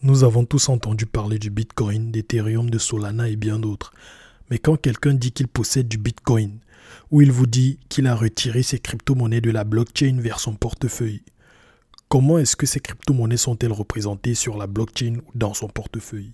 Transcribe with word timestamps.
Nous 0.00 0.22
avons 0.22 0.44
tous 0.44 0.68
entendu 0.68 1.06
parler 1.06 1.40
du 1.40 1.50
Bitcoin, 1.50 2.12
d'Ethereum, 2.12 2.70
de 2.70 2.78
Solana 2.78 3.28
et 3.28 3.34
bien 3.34 3.58
d'autres. 3.58 3.92
Mais 4.48 4.60
quand 4.60 4.76
quelqu'un 4.76 5.12
dit 5.12 5.32
qu'il 5.32 5.48
possède 5.48 5.88
du 5.88 5.98
Bitcoin, 5.98 6.60
ou 7.10 7.20
il 7.20 7.32
vous 7.32 7.48
dit 7.48 7.80
qu'il 7.88 8.06
a 8.06 8.14
retiré 8.14 8.62
ses 8.62 8.78
crypto-monnaies 8.78 9.40
de 9.40 9.50
la 9.50 9.64
blockchain 9.64 10.18
vers 10.20 10.38
son 10.38 10.54
portefeuille, 10.54 11.24
comment 12.08 12.38
est-ce 12.38 12.54
que 12.54 12.64
ces 12.64 12.78
crypto-monnaies 12.78 13.36
sont-elles 13.36 13.72
représentées 13.72 14.36
sur 14.36 14.56
la 14.56 14.68
blockchain 14.68 15.16
ou 15.26 15.36
dans 15.36 15.52
son 15.52 15.66
portefeuille? 15.66 16.32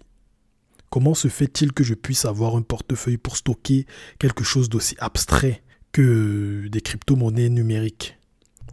Comment 0.91 1.15
se 1.15 1.29
fait-il 1.29 1.73
que 1.73 1.85
je 1.85 1.95
puisse 1.95 2.27
avoir 2.27 2.57
un 2.57 2.63
portefeuille 2.63 3.17
pour 3.17 3.39
stocker 3.39 3.87
quelque 4.19 4.45
chose 4.45 4.69
d'aussi 4.69 4.95
abstrait 4.99 5.63
que 5.91 6.69
des 6.69 6.83
crypto-monnaies 6.83 7.49
numériques? 7.49 8.19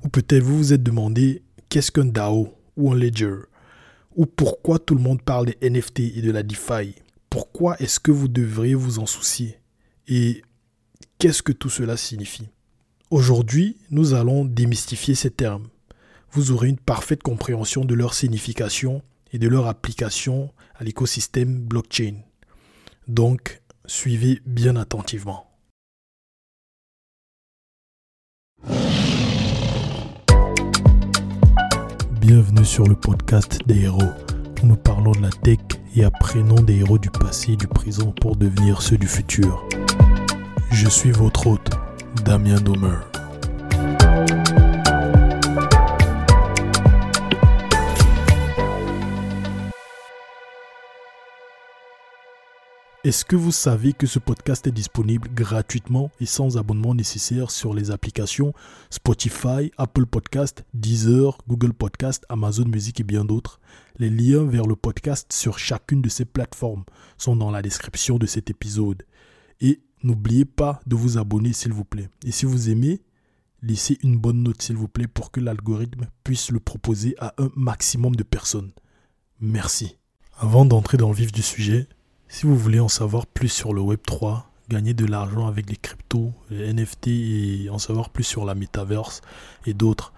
Ou 0.04 0.10
peut-être 0.10 0.44
vous 0.44 0.58
vous 0.58 0.74
êtes 0.74 0.84
demandé 0.84 1.44
qu'est-ce 1.70 1.94
qu'un 1.94 2.04
DAO 2.04 2.54
ou 2.76 2.92
un 2.92 2.96
Ledger? 2.96 3.38
Ou 4.16 4.26
pourquoi 4.26 4.80
tout 4.80 4.96
le 4.96 5.02
monde 5.02 5.22
parle 5.22 5.46
des 5.46 5.70
NFT 5.70 6.00
et 6.00 6.22
de 6.22 6.32
la 6.32 6.44
DeFi? 6.44 6.96
Pourquoi 7.30 7.80
est-ce 7.80 8.00
que 8.00 8.12
vous 8.12 8.28
devriez 8.28 8.76
vous 8.76 9.00
en 9.00 9.06
soucier? 9.06 9.60
Et 10.08 10.42
qu'est-ce 11.18 11.44
que 11.44 11.54
tout 11.54 11.70
cela 11.70 11.96
signifie? 11.96 12.50
Aujourd'hui, 13.10 13.78
nous 13.90 14.14
allons 14.14 14.44
démystifier 14.46 15.16
ces 15.16 15.32
termes. 15.32 15.68
Vous 16.32 16.52
aurez 16.52 16.68
une 16.70 16.78
parfaite 16.78 17.24
compréhension 17.24 17.86
de 17.86 17.94
leur 17.94 18.14
signification 18.14 19.02
et 19.32 19.40
de 19.40 19.48
leur 19.48 19.68
application 19.68 20.52
à 20.76 20.84
l'écosystème 20.84 21.62
blockchain. 21.62 22.16
Donc, 23.08 23.62
suivez 23.86 24.42
bien 24.46 24.76
attentivement. 24.76 25.51
Bienvenue 32.22 32.64
sur 32.64 32.86
le 32.86 32.94
podcast 32.94 33.62
des 33.66 33.86
héros. 33.86 34.12
Nous 34.62 34.76
parlons 34.76 35.12
de 35.12 35.24
la 35.24 35.32
tech 35.32 35.58
et 35.96 36.04
apprenons 36.04 36.62
des 36.62 36.76
héros 36.76 37.00
du 37.00 37.10
passé 37.10 37.54
et 37.54 37.56
du 37.56 37.66
présent 37.66 38.14
pour 38.22 38.36
devenir 38.36 38.84
ceux 38.84 39.00
du 39.00 39.08
futur. 39.08 39.66
Je 40.72 40.88
suis 40.88 41.10
votre 41.10 41.48
hôte, 41.48 41.72
Damien 42.24 42.62
Domer. 42.62 43.11
Est-ce 53.04 53.26
que 53.26 53.36
vous 53.36 53.52
savez 53.52 53.94
que 53.94 54.06
ce 54.06 54.20
podcast 54.20 54.68
est 54.68 54.72
disponible 54.72 55.28
gratuitement 55.34 56.12
et 56.20 56.28
sans 56.28 56.60
abonnement 56.60 56.94
nécessaire 56.94 57.50
sur 57.50 57.74
les 57.74 57.90
applications 57.90 58.54
Spotify, 58.92 59.72
Apple 59.78 60.06
Podcast, 60.06 60.64
Deezer, 60.76 61.36
Google 61.48 61.74
Podcast, 61.74 62.24
Amazon 62.30 62.66
Music 62.66 63.00
et 63.00 63.04
bien 63.04 63.26
d'autres? 63.26 63.60
Les 63.98 64.12
liens 64.12 64.44
vers 64.44 64.68
le 64.68 64.76
podcast 64.76 65.34
sur 65.34 65.58
chacune 65.58 66.04
de 66.04 66.10
ces 66.10 66.26
plateformes 66.26 66.84
sont 67.18 67.36
dans 67.36 67.50
la 67.50 67.64
description 67.64 68.20
de 68.20 68.28
cet 68.28 68.52
épisode. 68.52 69.02
Et 69.62 69.82
n'oubliez 70.04 70.46
pas 70.46 70.80
de 70.86 70.96
vous 70.96 71.18
abonner 71.18 71.54
s'il 71.54 71.74
vous 71.74 71.86
plaît. 71.86 72.12
Et 72.24 72.32
si 72.32 72.46
vous 72.46 72.70
aimez, 72.70 73.02
laissez 73.64 73.98
une 74.04 74.20
bonne 74.20 74.44
note 74.44 74.62
s'il 74.62 74.78
vous 74.78 74.88
plaît 74.88 75.08
pour 75.08 75.32
que 75.32 75.40
l'algorithme 75.40 76.06
puisse 76.24 76.52
le 76.52 76.60
proposer 76.60 77.16
à 77.18 77.34
un 77.40 77.50
maximum 77.56 78.16
de 78.16 78.22
personnes. 78.22 78.74
Merci. 79.40 79.98
Avant 80.38 80.66
d'entrer 80.66 80.98
dans 80.98 81.10
le 81.10 81.16
vif 81.16 81.32
du 81.32 81.42
sujet, 81.42 81.90
si 82.32 82.46
vous 82.46 82.56
voulez 82.56 82.80
en 82.80 82.88
savoir 82.88 83.28
plus 83.28 83.50
sur 83.50 83.74
le 83.74 83.82
Web3, 83.82 84.44
gagner 84.70 84.94
de 84.94 85.06
l'argent 85.06 85.48
avec 85.48 85.70
les 85.70 85.76
cryptos, 85.76 86.32
les 86.50 86.74
NFT 86.74 87.08
et 87.08 87.70
en 87.70 87.78
savoir 87.78 88.10
plus 88.10 88.24
sur 88.24 88.46
la 88.46 88.56
metaverse 88.56 89.20
et 89.66 89.74
d'autres, 89.74 90.14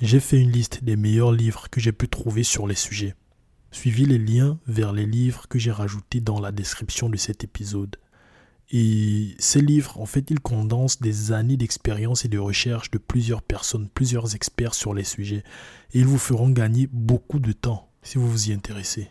j'ai 0.00 0.18
fait 0.18 0.40
une 0.40 0.50
liste 0.50 0.82
des 0.82 0.96
meilleurs 0.96 1.32
livres 1.32 1.68
que 1.68 1.78
j'ai 1.78 1.92
pu 1.92 2.08
trouver 2.08 2.42
sur 2.42 2.66
les 2.66 2.74
sujets. 2.74 3.14
Suivez 3.70 4.06
les 4.06 4.18
liens 4.18 4.58
vers 4.66 4.94
les 4.94 5.04
livres 5.04 5.46
que 5.46 5.58
j'ai 5.58 5.72
rajoutés 5.72 6.20
dans 6.20 6.40
la 6.40 6.52
description 6.52 7.10
de 7.10 7.18
cet 7.18 7.44
épisode. 7.44 7.96
Et 8.70 9.34
ces 9.38 9.60
livres, 9.60 10.00
en 10.00 10.06
fait, 10.06 10.30
ils 10.30 10.40
condensent 10.40 11.02
des 11.02 11.32
années 11.32 11.58
d'expérience 11.58 12.24
et 12.24 12.28
de 12.28 12.38
recherche 12.38 12.90
de 12.90 12.98
plusieurs 12.98 13.42
personnes, 13.42 13.90
plusieurs 13.90 14.34
experts 14.34 14.74
sur 14.74 14.94
les 14.94 15.04
sujets. 15.04 15.44
Et 15.92 15.98
ils 15.98 16.06
vous 16.06 16.18
feront 16.18 16.48
gagner 16.48 16.88
beaucoup 16.90 17.40
de 17.40 17.52
temps 17.52 17.90
si 18.02 18.16
vous 18.16 18.26
vous 18.26 18.48
y 18.48 18.54
intéressez. 18.54 19.10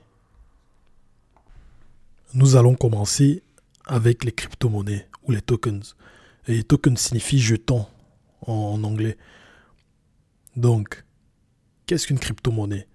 Nous 2.33 2.55
allons 2.55 2.75
commencer 2.75 3.43
avec 3.85 4.23
les 4.23 4.31
crypto-monnaies 4.31 5.07
ou 5.23 5.31
les 5.31 5.41
tokens. 5.41 5.95
Et 6.47 6.63
tokens 6.63 6.99
signifie 6.99 7.39
jeton 7.39 7.85
en 8.41 8.83
anglais. 8.83 9.17
Donc, 10.55 11.03
qu'est-ce 11.85 12.07
qu'une 12.07 12.19
crypto-monnaie? 12.19 12.87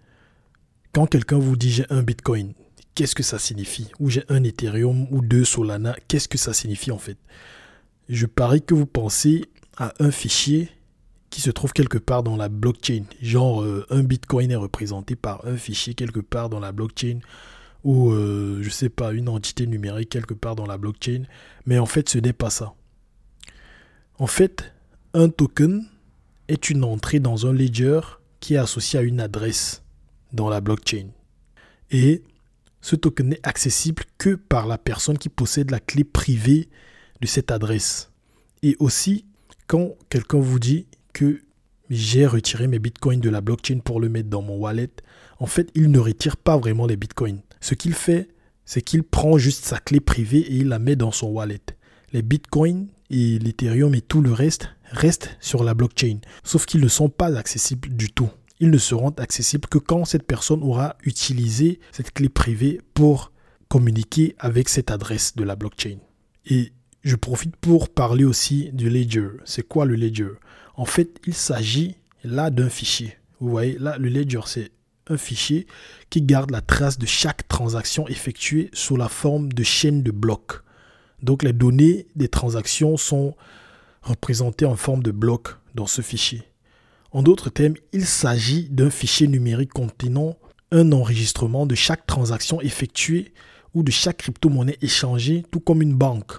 Quand 0.92 1.06
quelqu'un 1.06 1.38
vous 1.38 1.56
dit 1.56 1.70
j'ai 1.70 1.86
un 1.90 2.02
bitcoin, 2.02 2.52
qu'est-ce 2.94 3.14
que 3.14 3.22
ça 3.22 3.38
signifie? 3.38 3.88
Ou 4.00 4.10
j'ai 4.10 4.24
un 4.28 4.42
Ethereum 4.44 5.06
ou 5.10 5.22
deux 5.22 5.44
Solana, 5.44 5.96
qu'est-ce 6.08 6.28
que 6.28 6.38
ça 6.38 6.52
signifie 6.52 6.90
en 6.90 6.98
fait? 6.98 7.18
Je 8.08 8.26
parie 8.26 8.62
que 8.62 8.74
vous 8.74 8.86
pensez 8.86 9.44
à 9.76 9.94
un 10.00 10.10
fichier 10.10 10.68
qui 11.30 11.40
se 11.40 11.50
trouve 11.50 11.72
quelque 11.72 11.98
part 11.98 12.24
dans 12.24 12.36
la 12.36 12.48
blockchain. 12.48 13.04
Genre, 13.22 13.62
euh, 13.62 13.86
un 13.90 14.02
bitcoin 14.02 14.50
est 14.50 14.56
représenté 14.56 15.14
par 15.14 15.46
un 15.46 15.56
fichier 15.56 15.94
quelque 15.94 16.20
part 16.20 16.50
dans 16.50 16.60
la 16.60 16.72
blockchain 16.72 17.20
ou 17.84 18.10
euh, 18.10 18.58
je 18.62 18.70
sais 18.70 18.88
pas, 18.88 19.12
une 19.12 19.28
entité 19.28 19.66
numérique 19.66 20.10
quelque 20.10 20.34
part 20.34 20.56
dans 20.56 20.66
la 20.66 20.78
blockchain. 20.78 21.24
Mais 21.66 21.78
en 21.78 21.86
fait, 21.86 22.08
ce 22.08 22.18
n'est 22.18 22.32
pas 22.32 22.50
ça. 22.50 22.74
En 24.18 24.26
fait, 24.26 24.72
un 25.14 25.28
token 25.28 25.86
est 26.48 26.70
une 26.70 26.84
entrée 26.84 27.20
dans 27.20 27.46
un 27.46 27.52
ledger 27.52 28.00
qui 28.40 28.54
est 28.54 28.58
associé 28.58 28.98
à 28.98 29.02
une 29.02 29.20
adresse 29.20 29.82
dans 30.32 30.48
la 30.48 30.60
blockchain. 30.60 31.08
Et 31.90 32.22
ce 32.80 32.96
token 32.96 33.28
n'est 33.28 33.46
accessible 33.46 34.04
que 34.18 34.34
par 34.34 34.66
la 34.66 34.78
personne 34.78 35.18
qui 35.18 35.28
possède 35.28 35.70
la 35.70 35.80
clé 35.80 36.04
privée 36.04 36.68
de 37.20 37.26
cette 37.26 37.50
adresse. 37.50 38.10
Et 38.62 38.76
aussi, 38.78 39.24
quand 39.66 39.94
quelqu'un 40.08 40.40
vous 40.40 40.58
dit 40.58 40.86
que 41.12 41.42
j'ai 41.90 42.26
retiré 42.26 42.68
mes 42.68 42.78
bitcoins 42.78 43.20
de 43.20 43.30
la 43.30 43.40
blockchain 43.40 43.80
pour 43.80 44.00
le 44.00 44.08
mettre 44.08 44.28
dans 44.28 44.42
mon 44.42 44.56
wallet, 44.56 44.90
en 45.38 45.46
fait, 45.46 45.70
il 45.74 45.90
ne 45.90 45.98
retire 45.98 46.36
pas 46.36 46.56
vraiment 46.56 46.86
les 46.86 46.96
bitcoins. 46.96 47.40
Ce 47.60 47.74
qu'il 47.74 47.94
fait, 47.94 48.28
c'est 48.64 48.82
qu'il 48.82 49.02
prend 49.02 49.38
juste 49.38 49.64
sa 49.64 49.78
clé 49.78 50.00
privée 50.00 50.38
et 50.38 50.56
il 50.56 50.68
la 50.68 50.78
met 50.78 50.96
dans 50.96 51.12
son 51.12 51.28
wallet. 51.28 51.60
Les 52.12 52.22
bitcoins 52.22 52.88
et 53.10 53.38
l'Ethereum 53.38 53.94
et 53.94 54.00
tout 54.00 54.22
le 54.22 54.32
reste 54.32 54.68
restent 54.84 55.36
sur 55.40 55.64
la 55.64 55.74
blockchain, 55.74 56.18
sauf 56.44 56.66
qu'ils 56.66 56.80
ne 56.80 56.88
sont 56.88 57.08
pas 57.08 57.36
accessibles 57.36 57.88
du 57.90 58.10
tout. 58.10 58.30
Ils 58.58 58.70
ne 58.70 58.78
seront 58.78 59.10
accessibles 59.10 59.68
que 59.68 59.78
quand 59.78 60.04
cette 60.04 60.26
personne 60.26 60.62
aura 60.62 60.96
utilisé 61.04 61.80
cette 61.92 62.12
clé 62.12 62.28
privée 62.28 62.80
pour 62.94 63.32
communiquer 63.68 64.34
avec 64.38 64.68
cette 64.68 64.90
adresse 64.90 65.34
de 65.36 65.44
la 65.44 65.56
blockchain. 65.56 65.98
Et 66.46 66.72
je 67.02 67.16
profite 67.16 67.56
pour 67.56 67.88
parler 67.88 68.24
aussi 68.24 68.70
du 68.72 68.90
ledger. 68.90 69.28
C'est 69.44 69.66
quoi 69.66 69.86
le 69.86 69.94
ledger? 69.94 70.32
En 70.74 70.84
fait, 70.84 71.18
il 71.26 71.34
s'agit 71.34 71.96
là 72.24 72.50
d'un 72.50 72.68
fichier. 72.68 73.16
Vous 73.38 73.48
voyez, 73.48 73.78
là, 73.78 73.96
le 73.96 74.08
ledger, 74.08 74.40
c'est 74.44 74.70
un 75.10 75.16
fichier 75.16 75.66
qui 76.08 76.22
garde 76.22 76.50
la 76.50 76.60
trace 76.60 76.98
de 76.98 77.06
chaque 77.06 77.46
transaction 77.48 78.08
effectuée 78.08 78.70
sous 78.72 78.96
la 78.96 79.08
forme 79.08 79.52
de 79.52 79.62
chaîne 79.62 80.02
de 80.02 80.10
blocs. 80.10 80.62
Donc 81.22 81.42
les 81.42 81.52
données 81.52 82.06
des 82.16 82.28
transactions 82.28 82.96
sont 82.96 83.34
représentées 84.02 84.64
en 84.64 84.76
forme 84.76 85.02
de 85.02 85.10
blocs 85.10 85.56
dans 85.74 85.86
ce 85.86 86.02
fichier. 86.02 86.42
En 87.12 87.22
d'autres 87.22 87.50
termes, 87.50 87.74
il 87.92 88.06
s'agit 88.06 88.68
d'un 88.70 88.90
fichier 88.90 89.26
numérique 89.26 89.72
contenant 89.72 90.36
un 90.70 90.92
enregistrement 90.92 91.66
de 91.66 91.74
chaque 91.74 92.06
transaction 92.06 92.60
effectuée 92.60 93.32
ou 93.74 93.82
de 93.82 93.90
chaque 93.90 94.18
crypto-monnaie 94.18 94.78
échangée, 94.80 95.44
tout 95.50 95.60
comme 95.60 95.82
une 95.82 95.94
banque. 95.94 96.32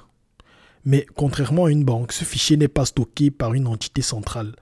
Mais 0.86 1.06
contrairement 1.16 1.66
à 1.66 1.72
une 1.72 1.84
banque, 1.84 2.12
ce 2.12 2.24
fichier 2.24 2.58
n'est 2.58 2.68
pas 2.68 2.86
stocké 2.86 3.30
par 3.32 3.54
une 3.54 3.68
entité 3.68 4.02
centrale. 4.02 4.56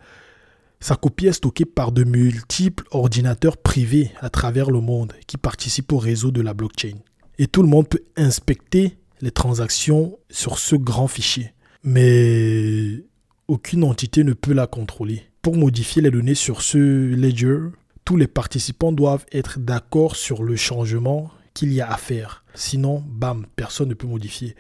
Sa 0.82 0.96
copie 0.96 1.28
est 1.28 1.34
stockée 1.34 1.66
par 1.66 1.92
de 1.92 2.06
multiples 2.06 2.86
ordinateurs 2.92 3.58
privés 3.58 4.12
à 4.22 4.30
travers 4.30 4.72
le 4.72 4.80
monde 4.80 5.14
qui 5.28 5.38
participent 5.38 5.92
au 5.92 5.98
réseau 5.98 6.32
de 6.32 6.42
la 6.42 6.54
blockchain. 6.54 6.98
Et 7.38 7.48
tout 7.48 7.62
le 7.62 7.68
monde 7.68 7.90
peut 7.90 8.04
inspecter 8.16 8.98
les 9.22 9.32
transactions 9.32 10.18
sur 10.30 10.58
ce 10.58 10.78
grand 10.78 11.08
fichier. 11.08 11.54
Mais 11.84 13.04
aucune 13.48 13.84
entité 13.84 14.24
ne 14.24 14.34
peut 14.34 14.54
la 14.54 14.68
contrôler. 14.68 15.24
Pour 15.42 15.58
modifier 15.58 16.02
les 16.02 16.12
données 16.12 16.36
sur 16.36 16.62
ce 16.62 16.78
ledger, 16.78 17.60
tous 18.06 18.16
les 18.16 18.28
participants 18.28 18.92
doivent 18.92 19.26
être 19.34 19.60
d'accord 19.60 20.16
sur 20.16 20.44
le 20.44 20.56
changement 20.56 21.30
qu'il 21.54 21.74
y 21.74 21.82
a 21.82 21.92
à 21.92 21.98
faire. 21.98 22.46
Sinon, 22.54 23.04
bam, 23.06 23.46
personne 23.56 23.90
ne 23.90 23.94
peut 23.94 24.08
modifier. 24.08 24.56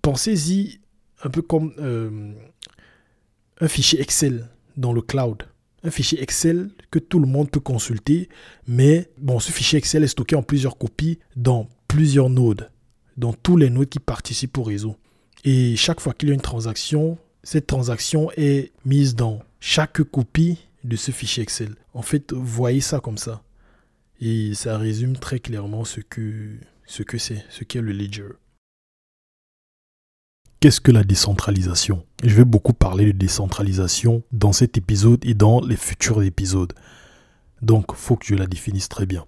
Pensez-y 0.00 0.80
un 1.22 1.30
peu 1.30 1.42
comme 1.42 1.74
euh, 1.78 2.32
un 3.60 3.68
fichier 3.68 4.00
Excel 4.00 4.48
dans 4.76 4.92
le 4.92 5.02
cloud. 5.02 5.44
Un 5.84 5.90
fichier 5.90 6.22
Excel 6.22 6.70
que 6.90 6.98
tout 6.98 7.18
le 7.18 7.26
monde 7.26 7.50
peut 7.50 7.60
consulter, 7.60 8.28
mais 8.66 9.10
bon, 9.18 9.40
ce 9.40 9.50
fichier 9.50 9.78
Excel 9.78 10.04
est 10.04 10.08
stocké 10.08 10.36
en 10.36 10.42
plusieurs 10.42 10.78
copies 10.78 11.18
dans 11.34 11.68
plusieurs 11.88 12.30
nodes, 12.30 12.70
dans 13.16 13.32
tous 13.32 13.56
les 13.56 13.68
nodes 13.68 13.88
qui 13.88 13.98
participent 13.98 14.58
au 14.58 14.62
réseau. 14.62 14.96
Et 15.44 15.74
chaque 15.76 16.00
fois 16.00 16.14
qu'il 16.14 16.28
y 16.28 16.32
a 16.32 16.34
une 16.34 16.40
transaction, 16.40 17.18
cette 17.42 17.66
transaction 17.66 18.30
est 18.36 18.72
mise 18.84 19.16
dans 19.16 19.40
chaque 19.58 20.02
copie 20.04 20.58
de 20.84 20.96
ce 20.96 21.10
fichier 21.10 21.42
Excel. 21.42 21.74
En 21.94 22.02
fait, 22.02 22.32
voyez 22.32 22.80
ça 22.80 23.00
comme 23.00 23.18
ça. 23.18 23.42
Et 24.20 24.54
ça 24.54 24.78
résume 24.78 25.16
très 25.16 25.40
clairement 25.40 25.84
ce 25.84 26.00
que 26.00 26.56
ce 26.86 27.02
que 27.02 27.18
c'est, 27.18 27.44
ce 27.48 27.64
qu'est 27.64 27.80
le 27.80 27.92
ledger. 27.92 28.28
Qu'est-ce 30.62 30.80
que 30.80 30.92
la 30.92 31.02
décentralisation? 31.02 32.04
Je 32.22 32.36
vais 32.36 32.44
beaucoup 32.44 32.72
parler 32.72 33.06
de 33.06 33.18
décentralisation 33.18 34.22
dans 34.30 34.52
cet 34.52 34.78
épisode 34.78 35.18
et 35.24 35.34
dans 35.34 35.60
les 35.60 35.74
futurs 35.74 36.22
épisodes. 36.22 36.72
Donc, 37.62 37.96
faut 37.96 38.14
que 38.14 38.26
je 38.26 38.36
la 38.36 38.46
définisse 38.46 38.88
très 38.88 39.04
bien. 39.04 39.24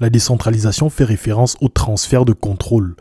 La 0.00 0.10
décentralisation 0.10 0.90
fait 0.90 1.04
référence 1.04 1.56
au 1.62 1.68
transfert 1.70 2.26
de 2.26 2.34
contrôle 2.34 2.94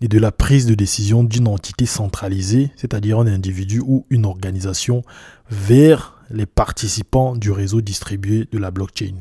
et 0.00 0.08
de 0.08 0.18
la 0.18 0.32
prise 0.32 0.66
de 0.66 0.74
décision 0.74 1.22
d'une 1.22 1.46
entité 1.46 1.86
centralisée, 1.86 2.72
c'est-à-dire 2.74 3.20
un 3.20 3.28
individu 3.28 3.78
ou 3.78 4.04
une 4.10 4.26
organisation, 4.26 5.04
vers 5.48 6.20
les 6.30 6.44
participants 6.44 7.36
du 7.36 7.52
réseau 7.52 7.82
distribué 7.82 8.48
de 8.50 8.58
la 8.58 8.72
blockchain. 8.72 9.14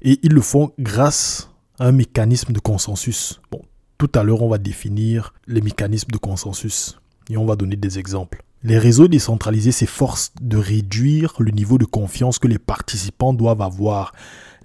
Et 0.00 0.20
ils 0.22 0.32
le 0.32 0.40
font 0.40 0.72
grâce 0.78 1.50
à 1.78 1.88
un 1.88 1.92
mécanisme 1.92 2.54
de 2.54 2.60
consensus. 2.60 3.42
Bon, 3.50 3.60
tout 3.98 4.10
à 4.14 4.22
l'heure, 4.22 4.42
on 4.42 4.48
va 4.48 4.58
définir 4.58 5.34
les 5.48 5.60
mécanismes 5.60 6.12
de 6.12 6.18
consensus 6.18 7.00
et 7.28 7.36
on 7.36 7.44
va 7.44 7.56
donner 7.56 7.76
des 7.76 7.98
exemples. 7.98 8.42
Les 8.62 8.78
réseaux 8.78 9.08
décentralisés 9.08 9.72
s'efforcent 9.72 10.32
de 10.40 10.56
réduire 10.56 11.34
le 11.38 11.50
niveau 11.50 11.78
de 11.78 11.84
confiance 11.84 12.38
que 12.38 12.48
les 12.48 12.58
participants 12.58 13.32
doivent 13.32 13.62
avoir 13.62 14.12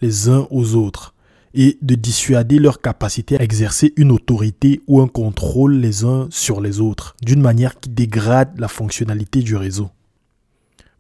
les 0.02 0.30
uns 0.30 0.48
aux 0.52 0.76
autres 0.76 1.14
et 1.56 1.78
de 1.82 1.96
dissuader 1.96 2.58
leur 2.58 2.82
capacité 2.82 3.40
à 3.40 3.44
exercer 3.44 3.94
une 3.98 4.12
autorité 4.12 4.82
ou 4.88 5.02
un 5.02 5.08
contrôle 5.08 5.76
les 5.76 6.04
uns 6.04 6.28
sur 6.32 6.62
les 6.62 6.80
autres, 6.80 7.16
d'une 7.22 7.42
manière 7.42 7.80
qui 7.80 7.90
dégrade 7.90 8.60
la 8.60 8.68
fonctionnalité 8.68 9.42
du 9.42 9.56
réseau. 9.56 9.90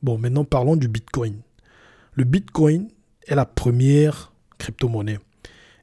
Bon, 0.04 0.18
maintenant 0.18 0.44
parlons 0.44 0.76
du 0.76 0.88
Bitcoin. 0.88 1.36
Le 2.14 2.24
Bitcoin 2.24 2.88
est 3.28 3.36
la 3.36 3.46
première 3.46 4.32
crypto-monnaie 4.60 5.20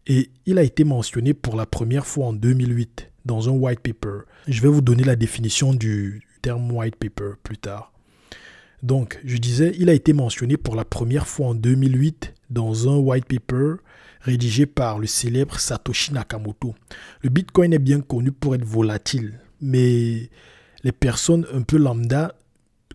et 0.07 0.31
il 0.47 0.59
a 0.59 0.63
été 0.63 0.85
mentionné 0.85 1.35
pour 1.35 1.57
la 1.57 1.67
première 1.67 2.07
fois 2.07 2.27
en 2.27 2.33
2008 2.33 3.11
dans 3.25 3.49
un 3.49 3.53
white 3.53 3.81
paper. 3.81 4.21
Je 4.49 4.61
vais 4.63 4.69
vous 4.69 4.81
donner 4.81 5.05
la 5.05 5.17
définition 5.17 5.75
du 5.75 6.23
terme 6.43 6.71
white 6.73 6.97
paper 6.97 7.33
plus 7.43 7.59
tard. 7.59 7.93
Donc, 8.83 9.21
je 9.25 9.37
disais, 9.37 9.75
il 9.79 9.91
a 9.91 9.93
été 9.93 10.13
mentionné 10.13 10.57
pour 10.57 10.75
la 10.75 10.85
première 10.85 11.27
fois 11.27 11.49
en 11.49 11.55
2008 11.55 12.35
dans 12.49 12.89
un 12.89 12.97
white 12.97 13.27
paper 13.27 13.75
rédigé 14.23 14.67
par 14.67 14.99
le 14.99 15.07
célèbre 15.07 15.59
Satoshi 15.59 16.13
Nakamoto. 16.13 16.75
Le 17.23 17.31
Bitcoin 17.31 17.73
est 17.73 17.79
bien 17.79 18.01
connu 18.01 18.33
pour 18.33 18.55
être 18.55 18.65
volatile, 18.65 19.41
mais 19.61 20.31
les 20.83 20.93
personnes 20.93 21.47
un 21.53 21.63
peu 21.63 21.77
lambda 21.77 22.35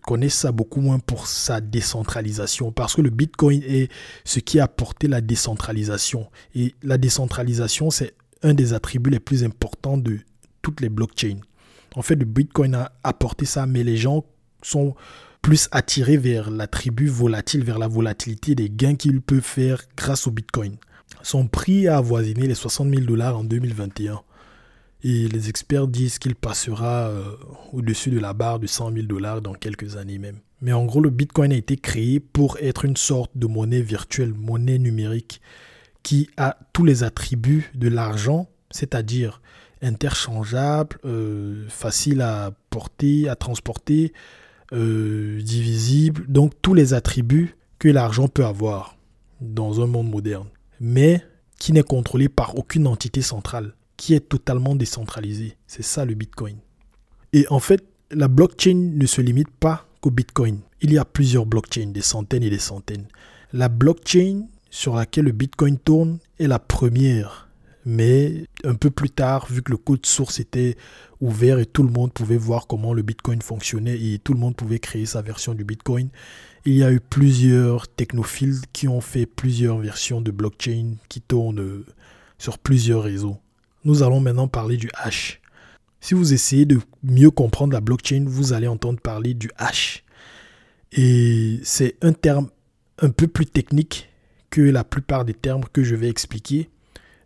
connaissent 0.06 0.38
ça 0.38 0.52
beaucoup 0.52 0.80
moins 0.80 1.00
pour 1.00 1.26
sa 1.26 1.60
décentralisation, 1.60 2.72
parce 2.72 2.94
que 2.94 3.02
le 3.02 3.10
Bitcoin 3.10 3.62
est 3.64 3.90
ce 4.24 4.38
qui 4.38 4.58
a 4.60 4.64
apporté 4.64 5.08
la 5.08 5.20
décentralisation. 5.20 6.30
Et 6.54 6.74
la 6.82 6.96
décentralisation, 6.96 7.90
c'est 7.90 8.14
un 8.42 8.54
des 8.54 8.72
attributs 8.72 9.10
les 9.10 9.20
plus 9.20 9.44
importants 9.44 9.98
de 9.98 10.20
toutes 10.62 10.80
les 10.80 10.88
blockchains. 10.88 11.40
En 11.96 12.02
fait, 12.02 12.14
le 12.14 12.24
Bitcoin 12.24 12.74
a 12.76 12.92
apporté 13.02 13.44
ça, 13.46 13.66
mais 13.66 13.82
les 13.82 13.96
gens 13.96 14.24
sont 14.62 14.94
plus 15.42 15.68
attirés 15.72 16.16
vers 16.16 16.50
l'attribut 16.50 17.08
volatile, 17.08 17.64
vers 17.64 17.78
la 17.78 17.88
volatilité 17.88 18.54
des 18.54 18.70
gains 18.70 18.96
qu'ils 18.96 19.20
peuvent 19.20 19.40
faire 19.40 19.82
grâce 19.96 20.26
au 20.26 20.30
Bitcoin. 20.30 20.76
Son 21.22 21.48
prix 21.48 21.88
a 21.88 21.96
avoisiné 21.98 22.46
les 22.46 22.54
60 22.54 22.88
000 22.90 23.02
dollars 23.02 23.36
en 23.36 23.44
2021. 23.44 24.22
Et 25.02 25.28
les 25.28 25.48
experts 25.48 25.88
disent 25.88 26.18
qu'il 26.18 26.34
passera 26.34 27.08
euh, 27.08 27.36
au-dessus 27.72 28.10
de 28.10 28.18
la 28.18 28.32
barre 28.32 28.58
de 28.58 28.66
100 28.66 28.92
000 28.92 29.06
dollars 29.06 29.42
dans 29.42 29.52
quelques 29.52 29.96
années 29.96 30.18
même. 30.18 30.40
Mais 30.62 30.72
en 30.72 30.84
gros, 30.84 31.00
le 31.00 31.10
Bitcoin 31.10 31.52
a 31.52 31.56
été 31.56 31.76
créé 31.76 32.18
pour 32.18 32.56
être 32.58 32.84
une 32.84 32.96
sorte 32.96 33.30
de 33.34 33.46
monnaie 33.46 33.82
virtuelle, 33.82 34.32
monnaie 34.34 34.78
numérique, 34.78 35.40
qui 36.02 36.28
a 36.36 36.56
tous 36.72 36.84
les 36.84 37.04
attributs 37.04 37.70
de 37.74 37.88
l'argent, 37.88 38.48
c'est-à-dire 38.70 39.42
interchangeable, 39.82 40.96
euh, 41.04 41.66
facile 41.68 42.22
à 42.22 42.52
porter, 42.70 43.28
à 43.28 43.36
transporter, 43.36 44.12
euh, 44.72 45.42
divisible, 45.42 46.24
donc 46.26 46.52
tous 46.62 46.74
les 46.74 46.94
attributs 46.94 47.54
que 47.78 47.88
l'argent 47.88 48.28
peut 48.28 48.46
avoir 48.46 48.96
dans 49.40 49.82
un 49.82 49.86
monde 49.86 50.10
moderne 50.10 50.48
mais 50.80 51.22
qui 51.58 51.72
n'est 51.72 51.82
contrôlé 51.82 52.28
par 52.28 52.56
aucune 52.58 52.86
entité 52.86 53.22
centrale, 53.22 53.72
qui 53.96 54.14
est 54.14 54.28
totalement 54.28 54.74
décentralisé. 54.74 55.56
C'est 55.66 55.82
ça 55.84 56.04
le 56.04 56.14
Bitcoin. 56.14 56.58
Et 57.32 57.46
en 57.50 57.60
fait, 57.60 57.84
la 58.10 58.28
blockchain 58.28 58.92
ne 58.94 59.06
se 59.06 59.20
limite 59.20 59.50
pas 59.50 59.88
qu'au 60.00 60.10
Bitcoin. 60.10 60.60
Il 60.80 60.92
y 60.92 60.98
a 60.98 61.04
plusieurs 61.04 61.46
blockchains, 61.46 61.88
des 61.88 62.02
centaines 62.02 62.42
et 62.42 62.50
des 62.50 62.58
centaines. 62.58 63.06
La 63.52 63.68
blockchain 63.68 64.46
sur 64.70 64.94
laquelle 64.94 65.24
le 65.24 65.32
Bitcoin 65.32 65.78
tourne 65.78 66.18
est 66.38 66.46
la 66.46 66.58
première. 66.58 67.48
Mais 67.84 68.44
un 68.64 68.74
peu 68.74 68.90
plus 68.90 69.10
tard, 69.10 69.46
vu 69.48 69.62
que 69.62 69.70
le 69.70 69.76
code 69.76 70.04
source 70.04 70.40
était 70.40 70.76
ouvert 71.20 71.58
et 71.58 71.66
tout 71.66 71.84
le 71.84 71.90
monde 71.90 72.12
pouvait 72.12 72.36
voir 72.36 72.66
comment 72.66 72.92
le 72.92 73.02
Bitcoin 73.02 73.40
fonctionnait 73.40 73.98
et 73.98 74.18
tout 74.18 74.34
le 74.34 74.40
monde 74.40 74.56
pouvait 74.56 74.80
créer 74.80 75.06
sa 75.06 75.22
version 75.22 75.54
du 75.54 75.64
Bitcoin, 75.64 76.08
il 76.64 76.74
y 76.74 76.82
a 76.82 76.90
eu 76.90 76.98
plusieurs 76.98 77.86
technophiles 77.86 78.60
qui 78.72 78.88
ont 78.88 79.00
fait 79.00 79.24
plusieurs 79.24 79.78
versions 79.78 80.20
de 80.20 80.32
blockchain 80.32 80.94
qui 81.08 81.20
tournent 81.20 81.60
euh, 81.60 81.86
sur 82.38 82.58
plusieurs 82.58 83.04
réseaux. 83.04 83.38
Nous 83.86 84.02
allons 84.02 84.18
maintenant 84.18 84.48
parler 84.48 84.76
du 84.76 84.90
hash. 84.94 85.40
Si 86.00 86.14
vous 86.14 86.34
essayez 86.34 86.66
de 86.66 86.80
mieux 87.04 87.30
comprendre 87.30 87.72
la 87.72 87.80
blockchain, 87.80 88.24
vous 88.26 88.52
allez 88.52 88.66
entendre 88.66 88.98
parler 88.98 89.32
du 89.32 89.48
hash. 89.58 90.02
Et 90.90 91.60
c'est 91.62 91.94
un 92.02 92.12
terme 92.12 92.50
un 92.98 93.10
peu 93.10 93.28
plus 93.28 93.46
technique 93.46 94.10
que 94.50 94.60
la 94.60 94.82
plupart 94.82 95.24
des 95.24 95.34
termes 95.34 95.62
que 95.72 95.84
je 95.84 95.94
vais 95.94 96.08
expliquer, 96.08 96.68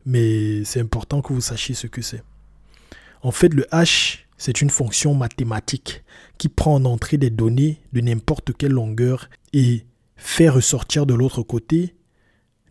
mais 0.05 0.63
c'est 0.65 0.81
important 0.81 1.23
que 1.23 1.33
vous 1.33 1.41
sachiez 1.41 1.75
ce 1.75 1.87
que 1.87 2.03
c'est. 2.03 2.23
En 3.23 3.31
fait, 3.31 3.55
le 3.55 3.67
hash, 3.75 4.29
c'est 4.37 4.61
une 4.61 4.69
fonction 4.69 5.15
mathématique 5.15 6.05
qui 6.37 6.51
prend 6.51 6.75
en 6.75 6.85
entrée 6.85 7.17
des 7.17 7.31
données 7.31 7.81
de 7.95 8.03
n'importe 8.03 8.53
quelle 8.53 8.73
longueur 8.73 9.31
et 9.55 9.87
fait 10.17 10.51
ressortir 10.51 11.07
de 11.07 11.15
l'autre 11.15 11.43
côté 11.43 11.95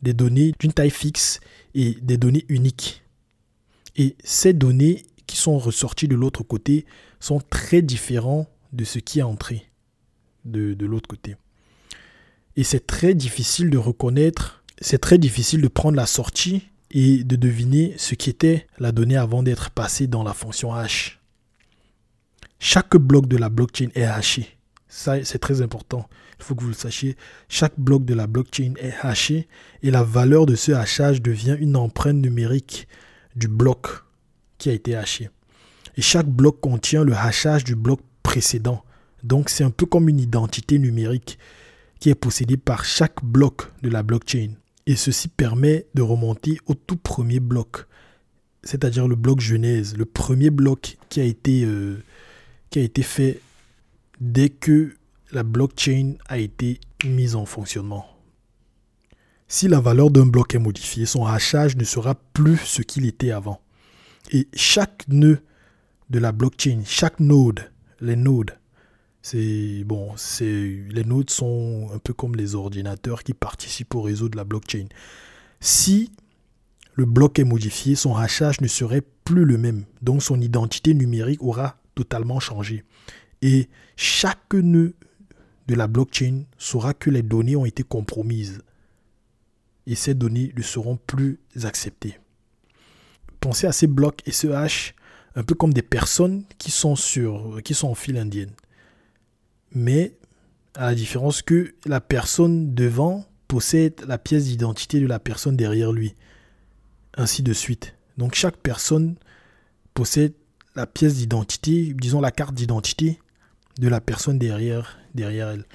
des 0.04 0.14
données 0.14 0.54
d'une 0.60 0.74
taille 0.74 0.92
fixe 0.92 1.40
et 1.74 1.98
des 2.04 2.18
données 2.18 2.46
uniques. 2.50 3.04
Et 3.96 4.16
ces 4.24 4.54
données 4.54 5.06
qui 5.28 5.38
sont 5.38 5.58
ressorties 5.58 6.08
de 6.08 6.16
l'autre 6.16 6.44
côté 6.44 6.86
sont 7.20 7.42
très 7.50 7.82
différents 7.82 8.48
de 8.74 8.84
ce 8.84 9.00
qui 9.00 9.20
est 9.20 9.24
entré 9.24 9.70
de, 10.46 10.74
de 10.74 10.86
l'autre 10.86 11.08
côté. 11.08 11.36
Et 12.56 12.64
c'est 12.64 12.86
très 12.86 13.14
difficile 13.14 13.70
de 13.70 13.78
reconnaître, 13.78 14.64
c'est 14.82 15.00
très 15.00 15.18
difficile 15.18 15.62
de 15.62 15.68
prendre 15.68 15.96
la 15.96 16.06
sortie 16.06 16.70
et 16.92 17.24
de 17.24 17.36
deviner 17.36 17.94
ce 17.98 18.16
qui 18.16 18.30
était 18.30 18.68
la 18.80 18.92
donnée 18.92 19.18
avant 19.18 19.44
d'être 19.44 19.69
passée 19.69 20.08
dans 20.08 20.24
la 20.24 20.34
fonction 20.34 20.74
hash. 20.74 21.19
Chaque 22.60 22.98
bloc 22.98 23.28
de 23.28 23.38
la 23.38 23.50
blockchain 23.50 23.90
est 23.96 24.04
haché. 24.04 24.58
Ça, 24.88 25.24
c'est 25.24 25.40
très 25.40 25.62
important. 25.62 26.10
Il 26.40 26.44
faut 26.44 26.56
que 26.56 26.64
vous 26.64 26.69
le 26.69 26.74
sachiez. 26.74 27.16
Chaque 27.48 27.80
bloc 27.80 28.06
de 28.06 28.14
la 28.14 28.28
blockchain 28.28 28.74
est 28.80 28.94
haché 29.02 29.48
et 29.84 29.92
la 29.92 30.04
valeur 30.04 30.46
de 30.46 30.56
ce 30.56 30.72
hachage 30.72 31.22
devient 31.22 31.56
une 31.60 31.76
empreinte 31.76 32.18
numérique 32.18 32.88
du 33.36 33.48
bloc 33.48 33.88
qui 34.57 34.69
a 34.69 34.74
été 34.74 34.95
haché. 34.95 35.30
Et 35.95 36.02
chaque 36.02 36.28
bloc 36.28 36.59
contient 36.62 37.04
le 37.04 37.14
hachage 37.14 37.64
du 37.64 37.76
bloc 37.76 38.00
précédent. 38.24 38.83
Donc 39.24 39.50
c'est 39.50 39.64
un 39.64 39.71
peu 39.71 39.86
comme 39.86 40.09
une 40.09 40.19
identité 40.19 40.80
numérique 40.80 41.40
qui 42.00 42.09
est 42.09 42.16
possédée 42.16 42.57
par 42.57 42.86
chaque 42.86 43.24
bloc 43.24 43.71
de 43.81 43.90
la 43.90 44.04
blockchain. 44.04 44.52
Et 44.86 44.95
ceci 44.95 45.28
permet 45.28 45.86
de 45.94 46.02
remonter 46.02 46.57
au 46.66 46.74
tout 46.74 46.95
premier 46.95 47.40
bloc, 47.40 47.86
c'est-à-dire 48.64 49.07
le 49.07 49.16
bloc 49.16 49.40
genèse, 49.40 49.95
le 49.98 50.06
premier 50.06 50.50
bloc 50.50 50.98
qui 51.09 51.21
a 51.21 51.24
été 51.24 51.64
euh, 51.64 52.02
qui 52.69 52.80
a 52.80 52.81
été 52.81 53.04
fait 53.04 53.42
dès 54.19 54.50
que 54.50 54.95
la 55.31 55.44
blockchain 55.44 56.14
a 56.28 56.40
été 56.40 56.80
mise 57.06 57.36
en 57.36 57.45
fonctionnement. 57.45 58.08
Si 59.52 59.68
la 59.68 59.80
valeur 59.80 60.12
d'un 60.12 60.28
bloc 60.28 60.54
est 60.54 60.60
modifiée, 60.60 61.08
son 61.08 61.26
hachage 61.26 61.76
ne 61.76 61.84
sera 61.84 62.14
plus 62.14 62.58
ce 62.58 62.84
qu'il 62.84 63.08
était 63.08 63.32
avant. 63.32 63.60
Et 64.32 64.48
chaque 64.54 65.08
nœud 65.08 65.40
de 66.12 66.20
la 66.20 66.32
blockchain, 66.32 66.84
chaque 66.86 67.20
node, 67.20 67.72
les 68.00 68.16
nodes, 68.16 68.56
c'est 69.24 69.84
bon, 69.86 70.14
les 70.40 71.04
nodes 71.04 71.32
sont 71.32 71.90
un 71.92 71.98
peu 71.98 72.14
comme 72.14 72.36
les 72.36 72.54
ordinateurs 72.54 73.24
qui 73.24 73.34
participent 73.34 73.96
au 73.96 74.04
réseau 74.04 74.30
de 74.30 74.38
la 74.38 74.44
blockchain. 74.44 74.86
Si 75.60 76.12
le 76.94 77.06
bloc 77.06 77.40
est 77.40 77.44
modifié, 77.44 77.96
son 77.96 78.16
hachage 78.16 78.62
ne 78.62 78.68
serait 78.68 79.04
plus 79.24 79.46
le 79.46 79.58
même. 79.58 79.86
Donc 80.04 80.22
son 80.22 80.40
identité 80.40 80.94
numérique 80.94 81.42
aura 81.42 81.78
totalement 81.96 82.40
changé. 82.40 82.84
Et 83.42 83.68
chaque 83.96 84.54
nœud 84.54 84.94
de 85.68 85.74
la 85.74 85.88
blockchain 85.88 86.44
saura 86.60 86.94
que 86.94 87.10
les 87.10 87.24
données 87.24 87.56
ont 87.56 87.66
été 87.66 87.82
compromises. 87.82 88.62
Et 89.90 89.96
ces 89.96 90.14
données 90.14 90.54
ne 90.56 90.62
seront 90.62 90.96
plus 90.96 91.40
acceptées. 91.64 92.19
Pensez 93.40 93.68
à 93.68 93.72
ces 93.72 93.88
blocs 93.88 94.22
et 94.26 94.31
ce 94.31 94.48
hash 94.48 94.94
un 95.36 95.44
peu 95.44 95.56
comme 95.56 95.74
des 95.74 95.81
personnes 95.81 96.44
qui 96.60 96.72
sont, 96.72 96.96
sur, 96.96 97.60
qui 97.64 97.74
sont 97.74 97.88
en 97.88 97.96
file 97.96 98.18
indienne. 98.18 98.54
Mais 99.74 100.14
à 100.76 100.86
la 100.86 100.96
différence 100.96 101.42
que 101.42 101.74
la 101.86 102.02
personne 102.02 102.74
devant 102.74 103.26
possède 103.48 104.00
la 104.08 104.18
pièce 104.19 104.46
d'identité 104.46 105.00
de 105.00 105.08
la 105.08 105.19
personne 105.19 105.58
derrière 105.58 105.92
lui. 105.92 106.14
Ainsi 107.18 107.42
de 107.42 107.52
suite. 107.52 107.96
Donc 108.18 108.36
chaque 108.36 108.58
personne 108.58 109.16
possède 109.96 110.34
la 110.76 110.86
pièce 110.86 111.16
d'identité, 111.16 111.96
disons 111.96 112.22
la 112.22 112.31
carte 112.31 112.54
d'identité 112.54 113.19
de 113.80 113.88
la 113.88 114.00
personne 114.00 114.38
derrière, 114.38 115.00
derrière 115.16 115.50
elle. 115.50 115.66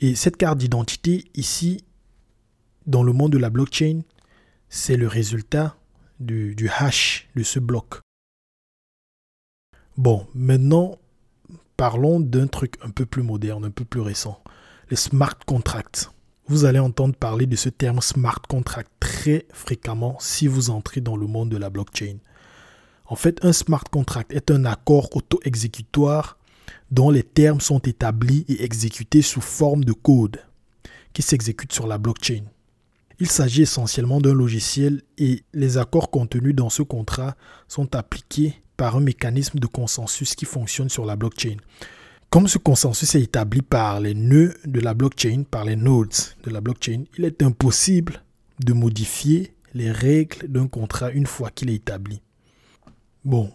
Et 0.00 0.16
cette 0.16 0.36
carte 0.36 0.58
d'identité, 0.58 1.30
ici, 1.36 1.84
dans 2.86 3.02
le 3.02 3.12
monde 3.12 3.32
de 3.32 3.38
la 3.38 3.50
blockchain, 3.50 4.02
c'est 4.68 4.96
le 4.96 5.06
résultat 5.06 5.76
du, 6.20 6.70
hash 6.78 7.28
de 7.36 7.42
ce 7.42 7.58
bloc. 7.58 8.00
Bon, 9.96 10.26
maintenant, 10.34 10.98
parlons 11.76 12.20
d'un 12.20 12.46
truc 12.46 12.76
un 12.82 12.90
peu 12.90 13.04
plus 13.04 13.22
moderne, 13.22 13.64
un 13.64 13.70
peu 13.70 13.84
plus 13.84 14.00
récent. 14.00 14.42
Les 14.90 14.96
smart 14.96 15.38
contracts. 15.46 16.10
Vous 16.46 16.64
allez 16.64 16.78
entendre 16.78 17.14
parler 17.14 17.46
de 17.46 17.56
ce 17.56 17.68
terme 17.68 18.00
smart 18.00 18.40
contract 18.48 18.90
très 19.00 19.46
fréquemment 19.52 20.16
si 20.20 20.46
vous 20.46 20.70
entrez 20.70 21.00
dans 21.00 21.16
le 21.16 21.26
monde 21.26 21.50
de 21.50 21.56
la 21.56 21.70
blockchain. 21.70 22.16
En 23.06 23.16
fait, 23.16 23.44
un 23.44 23.52
smart 23.52 23.84
contract 23.84 24.32
est 24.32 24.50
un 24.50 24.64
accord 24.64 25.14
auto-exécutoire 25.14 26.38
dont 26.90 27.10
les 27.10 27.22
termes 27.22 27.60
sont 27.60 27.78
établis 27.80 28.44
et 28.48 28.64
exécutés 28.64 29.22
sous 29.22 29.40
forme 29.40 29.84
de 29.84 29.92
code 29.92 30.40
qui 31.12 31.22
s'exécute 31.22 31.72
sur 31.72 31.86
la 31.86 31.98
blockchain. 31.98 32.44
Il 33.18 33.28
s'agit 33.28 33.62
essentiellement 33.62 34.20
d'un 34.20 34.34
logiciel 34.34 35.02
et 35.18 35.44
les 35.52 35.78
accords 35.78 36.10
contenus 36.10 36.54
dans 36.54 36.70
ce 36.70 36.82
contrat 36.82 37.36
sont 37.68 37.94
appliqués 37.94 38.62
par 38.76 38.96
un 38.96 39.00
mécanisme 39.00 39.58
de 39.58 39.66
consensus 39.66 40.34
qui 40.34 40.44
fonctionne 40.44 40.88
sur 40.88 41.04
la 41.04 41.16
blockchain. 41.16 41.56
Comme 42.30 42.48
ce 42.48 42.58
consensus 42.58 43.14
est 43.14 43.22
établi 43.22 43.60
par 43.60 44.00
les 44.00 44.14
nœuds 44.14 44.54
de 44.64 44.80
la 44.80 44.94
blockchain, 44.94 45.44
par 45.50 45.64
les 45.64 45.76
nodes 45.76 46.08
de 46.44 46.50
la 46.50 46.60
blockchain, 46.60 47.04
il 47.18 47.24
est 47.24 47.42
impossible 47.42 48.22
de 48.64 48.72
modifier 48.72 49.54
les 49.74 49.92
règles 49.92 50.48
d'un 50.48 50.66
contrat 50.66 51.10
une 51.10 51.26
fois 51.26 51.50
qu'il 51.50 51.70
est 51.70 51.74
établi. 51.74 52.22
Bon, 53.24 53.52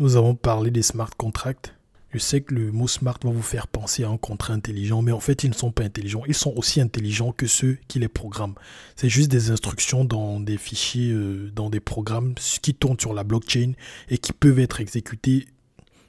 nous 0.00 0.16
avons 0.16 0.34
parlé 0.34 0.70
des 0.70 0.82
smart 0.82 1.10
contracts. 1.16 1.75
Je 2.10 2.18
sais 2.18 2.40
que 2.40 2.54
le 2.54 2.70
mot 2.70 2.86
smart 2.86 3.18
va 3.22 3.30
vous 3.30 3.42
faire 3.42 3.66
penser 3.66 4.04
à 4.04 4.08
un 4.08 4.16
contrat 4.16 4.54
intelligent, 4.54 5.02
mais 5.02 5.12
en 5.12 5.20
fait, 5.20 5.42
ils 5.44 5.50
ne 5.50 5.54
sont 5.54 5.72
pas 5.72 5.82
intelligents. 5.82 6.22
Ils 6.26 6.34
sont 6.34 6.52
aussi 6.56 6.80
intelligents 6.80 7.32
que 7.32 7.46
ceux 7.46 7.78
qui 7.88 7.98
les 7.98 8.08
programment. 8.08 8.54
C'est 8.94 9.08
juste 9.08 9.30
des 9.30 9.50
instructions 9.50 10.04
dans 10.04 10.38
des 10.38 10.56
fichiers, 10.56 11.10
euh, 11.10 11.50
dans 11.54 11.68
des 11.68 11.80
programmes 11.80 12.34
qui 12.62 12.74
tournent 12.74 12.98
sur 12.98 13.12
la 13.12 13.24
blockchain 13.24 13.72
et 14.08 14.18
qui 14.18 14.32
peuvent 14.32 14.60
être 14.60 14.80
exécutés 14.80 15.46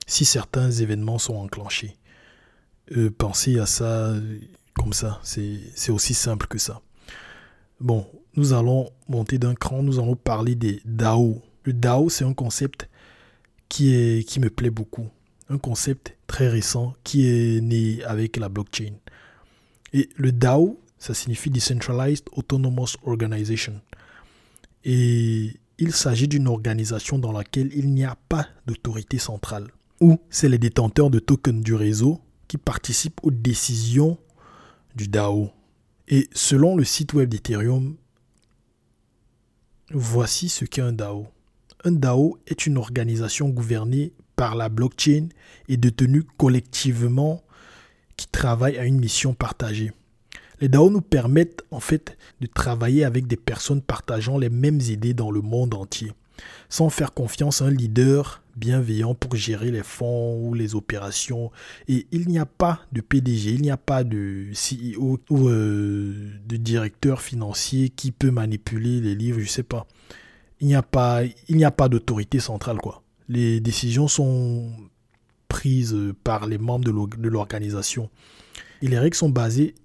si 0.06 0.24
certains 0.24 0.72
événements 0.72 1.18
sont 1.18 1.36
enclenchés. 1.36 1.98
Euh, 2.96 3.10
pensez 3.10 3.60
à 3.60 3.66
ça 3.66 4.14
comme 4.76 4.94
ça. 4.94 5.20
C'est 5.24 5.90
aussi 5.90 6.14
simple 6.14 6.48
que 6.48 6.60
ça. 6.60 6.82
Bon, 7.82 8.08
nous 8.36 8.54
allons 8.54 8.92
monter 9.10 9.40
d'un 9.40 9.56
cran. 9.56 9.82
Nous 9.82 10.00
allons 10.00 10.16
parler 10.16 10.56
des 10.56 10.80
DAO. 10.86 11.42
Le 11.64 11.74
DAO, 11.74 12.10
c'est 12.10 12.24
un 12.24 12.34
concept 12.34 12.88
qui, 13.68 13.94
est, 13.94 14.24
qui 14.26 14.40
me 14.40 14.50
plaît 14.50 14.70
beaucoup 14.70 15.10
un 15.50 15.58
concept 15.58 16.18
très 16.28 16.48
récent 16.48 16.96
qui 17.04 17.28
est 17.28 17.62
né 17.62 18.04
avec 18.04 18.38
la 18.38 18.50
blockchain. 18.50 18.94
Et 19.94 20.10
le 20.16 20.32
DAO, 20.32 20.80
ça 20.98 21.14
signifie 21.14 21.50
Decentralized 21.50 22.26
Autonomous 22.34 22.98
Organization. 23.04 23.82
Et 24.84 25.60
il 25.78 25.94
s'agit 25.94 26.28
d'une 26.28 26.48
organisation 26.48 27.20
dans 27.20 27.32
laquelle 27.32 27.72
il 27.74 27.94
n'y 27.94 28.06
a 28.06 28.18
pas 28.30 28.48
d'autorité 28.66 29.18
centrale, 29.18 29.68
où 30.02 30.20
c'est 30.30 30.50
les 30.50 30.58
détenteurs 30.58 31.10
de 31.10 31.20
tokens 31.20 31.64
du 31.64 31.76
réseau 31.76 32.20
qui 32.48 32.58
participent 32.58 33.20
aux 33.24 33.32
décisions 33.32 34.18
du 34.96 35.08
DAO. 35.08 35.52
Et 36.08 36.30
selon 36.34 36.76
le 36.76 36.84
site 36.84 37.14
web 37.14 37.30
d'Ethereum, 37.30 37.96
voici 39.92 40.50
ce 40.50 40.66
qu'est 40.66 40.82
un 40.82 40.94
DAO. 40.94 41.28
Un 41.84 41.92
DAO 41.92 42.40
est 42.48 42.66
une 42.66 42.78
organisation 42.78 43.50
gouvernée 43.50 44.14
par 44.38 44.56
la 44.56 44.70
blockchain 44.70 45.28
et 45.68 45.76
détenus 45.76 46.24
collectivement 46.38 47.44
qui 48.16 48.28
travaillent 48.28 48.78
à 48.78 48.86
une 48.86 49.00
mission 49.00 49.34
partagée. 49.34 49.92
Les 50.62 50.70
DAO 50.70 50.90
nous 50.90 51.02
permettent 51.02 51.64
en 51.72 51.82
fait 51.82 52.18
de 52.40 52.48
travailler 52.48 53.04
avec 53.04 53.28
des 53.28 53.36
personnes 53.36 53.82
partageant 53.82 54.38
les 54.38 54.50
mêmes 54.50 54.80
idées 54.80 55.14
dans 55.14 55.30
le 55.30 55.42
monde 55.42 55.74
entier, 55.74 56.14
sans 56.70 56.90
faire 56.90 57.14
confiance 57.14 57.62
à 57.62 57.66
un 57.66 57.72
leader 57.72 58.42
bienveillant 58.56 59.14
pour 59.14 59.36
gérer 59.36 59.70
les 59.70 59.84
fonds 59.84 60.40
ou 60.44 60.54
les 60.54 60.74
opérations. 60.74 61.52
Et 61.88 62.08
il 62.12 62.28
n'y 62.28 62.40
a 62.40 62.48
pas 62.48 62.82
de 62.92 63.02
PDG, 63.02 63.52
il 63.52 63.62
n'y 63.62 63.72
a 63.72 63.78
pas 63.78 64.04
de 64.04 64.48
CEO 64.54 65.20
ou 65.30 65.48
euh, 65.48 66.32
de 66.48 66.58
directeur 66.58 67.22
financier 67.22 67.90
qui 67.90 68.12
peut 68.12 68.32
manipuler 68.32 69.00
les 69.00 69.14
livres, 69.14 69.40
je 69.40 69.48
sais 69.48 69.64
pas. 69.64 69.86
Il 70.60 70.68
n'y 70.68 70.76
a 70.76 70.82
pas, 70.82 71.22
il 71.24 71.58
n'y 71.58 71.66
a 71.66 71.72
pas 71.72 71.88
d'autorité 71.88 72.40
centrale 72.40 72.78
quoi 72.78 73.04
les 73.30 73.60
décisions 73.60 74.08
sont 74.08 74.72
prises 75.48 75.96
par 76.24 76.48
les 76.48 76.58
membres 76.58 76.86
de 76.86 77.28
l'organisation. 77.28 78.10
Et 78.82 78.88
les 78.88 79.00
règles 79.00 79.16
sont 79.16 79.30
basées 79.30 79.76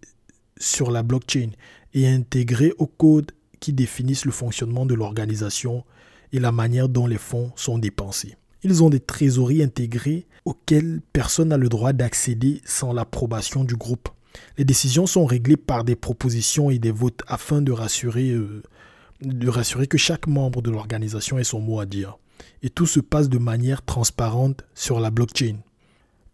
sur 0.59 0.91
la 0.91 1.03
blockchain 1.03 1.51
et 1.95 2.09
intégrées 2.09 2.73
au 2.79 2.87
code 2.87 3.33
qui 3.61 3.73
définissent 3.73 4.25
le 4.25 4.33
fonctionnement 4.33 4.87
de 4.87 4.95
l'organisation 4.95 5.85
et 6.33 6.41
la 6.41 6.53
manière 6.53 6.89
dont 6.89 7.07
les 7.07 7.19
fonds 7.19 7.53
sont 7.57 7.79
dépensés. 7.79 8.37
Ils 8.63 8.83
ont 8.83 8.91
des 8.91 9.01
trésoreries 9.01 9.63
intégrées 9.63 10.27
auxquelles 10.45 11.01
personne 11.13 11.49
n'a 11.49 11.57
le 11.57 11.69
droit 11.69 11.93
d'accéder 11.93 12.61
sans 12.65 12.93
l'approbation 12.93 13.65
du 13.65 13.77
groupe. 13.77 14.09
Les 14.57 14.65
décisions 14.65 15.07
sont 15.07 15.27
réglées 15.27 15.57
par 15.57 15.85
des 15.85 15.97
propositions 15.97 16.71
et 16.71 16.79
des 16.79 16.91
votes 16.91 17.23
afin 17.27 17.61
de 17.61 17.73
rassurer, 17.73 18.31
euh, 18.31 18.63
de 19.21 19.49
rassurer 19.49 19.87
que 19.87 19.99
chaque 19.99 20.27
membre 20.27 20.63
de 20.63 20.71
l'organisation 20.71 21.39
ait 21.39 21.45
son 21.45 21.61
mot 21.61 21.81
à 21.81 21.87
dire 21.87 22.19
et 22.63 22.71
tout 22.71 22.87
se 22.87 23.01
passe 23.01 23.29
de 23.29 23.39
manière 23.39 23.83
transparente 23.83 24.65
sur 24.75 25.01
la 25.01 25.11
blockchain. 25.11 25.57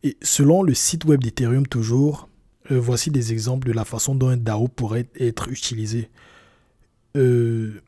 Et 0.03 0.17
selon 0.23 0.63
le 0.63 0.75
site 0.75 1.05
web 1.05 1.23
d'Ethereum 1.23 1.67
toujours, 1.67 2.29
euh, 2.71 2.79
voici 2.79 3.11
des 3.11 3.33
exemples 3.33 3.67
de 3.67 3.73
la 3.73 3.85
façon 3.85 4.15
dont 4.15 4.29
un 4.29 4.37
DAO 4.37 4.69
pourrait 4.69 5.07
être 5.19 5.49
utilisé. 5.49 6.11
Euh, 7.17 7.83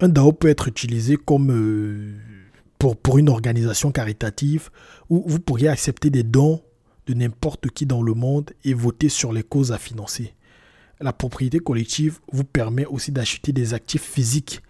un 0.00 0.08
DAO 0.08 0.32
peut 0.32 0.48
être 0.48 0.68
utilisé 0.68 1.16
comme 1.16 1.50
euh, 1.50 2.14
pour, 2.78 2.96
pour 2.96 3.18
une 3.18 3.28
organisation 3.28 3.92
caritative 3.92 4.70
où 5.08 5.24
vous 5.26 5.40
pourriez 5.40 5.68
accepter 5.68 6.10
des 6.10 6.22
dons 6.22 6.62
de 7.06 7.14
n'importe 7.14 7.68
qui 7.70 7.86
dans 7.86 8.02
le 8.02 8.14
monde 8.14 8.50
et 8.64 8.74
voter 8.74 9.08
sur 9.08 9.32
les 9.32 9.42
causes 9.42 9.72
à 9.72 9.78
financer. 9.78 10.34
La 11.00 11.12
propriété 11.12 11.58
collective 11.60 12.18
vous 12.32 12.44
permet 12.44 12.84
aussi 12.84 13.12
d'acheter 13.12 13.52
des 13.52 13.72
actifs 13.72 14.02
physiques 14.02 14.60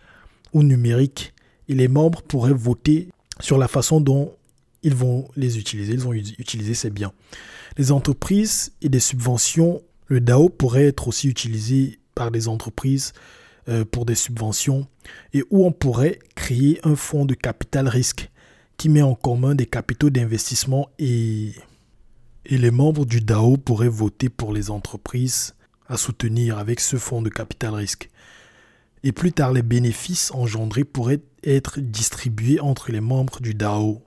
ou 0.52 0.62
numériques 0.62 1.34
et 1.68 1.74
les 1.74 1.88
membres 1.88 2.22
pourraient 2.22 2.52
voter 2.52 3.08
sur 3.40 3.58
la 3.58 3.68
façon 3.68 4.00
dont 4.00 4.34
ils 4.82 4.94
vont 4.94 5.28
les 5.36 5.58
utiliser, 5.58 5.92
ils 5.92 6.00
vont 6.00 6.12
utiliser 6.12 6.74
ces 6.74 6.90
biens. 6.90 7.12
Les 7.76 7.92
entreprises 7.92 8.72
et 8.80 8.88
des 8.88 9.00
subventions, 9.00 9.82
le 10.06 10.20
DAO 10.20 10.48
pourrait 10.48 10.86
être 10.86 11.08
aussi 11.08 11.28
utilisé 11.28 11.98
par 12.14 12.30
des 12.30 12.48
entreprises 12.48 13.12
euh, 13.68 13.84
pour 13.84 14.06
des 14.06 14.14
subventions 14.14 14.86
et 15.32 15.44
où 15.50 15.64
on 15.64 15.72
pourrait 15.72 16.18
créer 16.34 16.80
un 16.84 16.96
fonds 16.96 17.26
de 17.26 17.34
capital 17.34 17.88
risque 17.88 18.30
qui 18.76 18.88
met 18.88 19.02
en 19.02 19.14
commun 19.14 19.54
des 19.54 19.66
capitaux 19.66 20.10
d'investissement 20.10 20.88
et, 20.98 21.52
et 22.46 22.58
les 22.58 22.70
membres 22.70 23.04
du 23.04 23.20
DAO 23.20 23.56
pourraient 23.56 23.88
voter 23.88 24.28
pour 24.28 24.52
les 24.52 24.70
entreprises 24.70 25.54
à 25.88 25.96
soutenir 25.96 26.58
avec 26.58 26.80
ce 26.80 26.96
fonds 26.96 27.22
de 27.22 27.28
capital 27.28 27.74
risque. 27.74 28.08
Et 29.02 29.12
plus 29.12 29.32
tard, 29.32 29.52
les 29.52 29.62
bénéfices 29.62 30.32
engendrés 30.32 30.84
pourraient 30.84 31.22
être 31.44 31.80
distribués 31.80 32.60
entre 32.60 32.90
les 32.92 33.00
membres 33.00 33.40
du 33.40 33.54
DAO. 33.54 34.02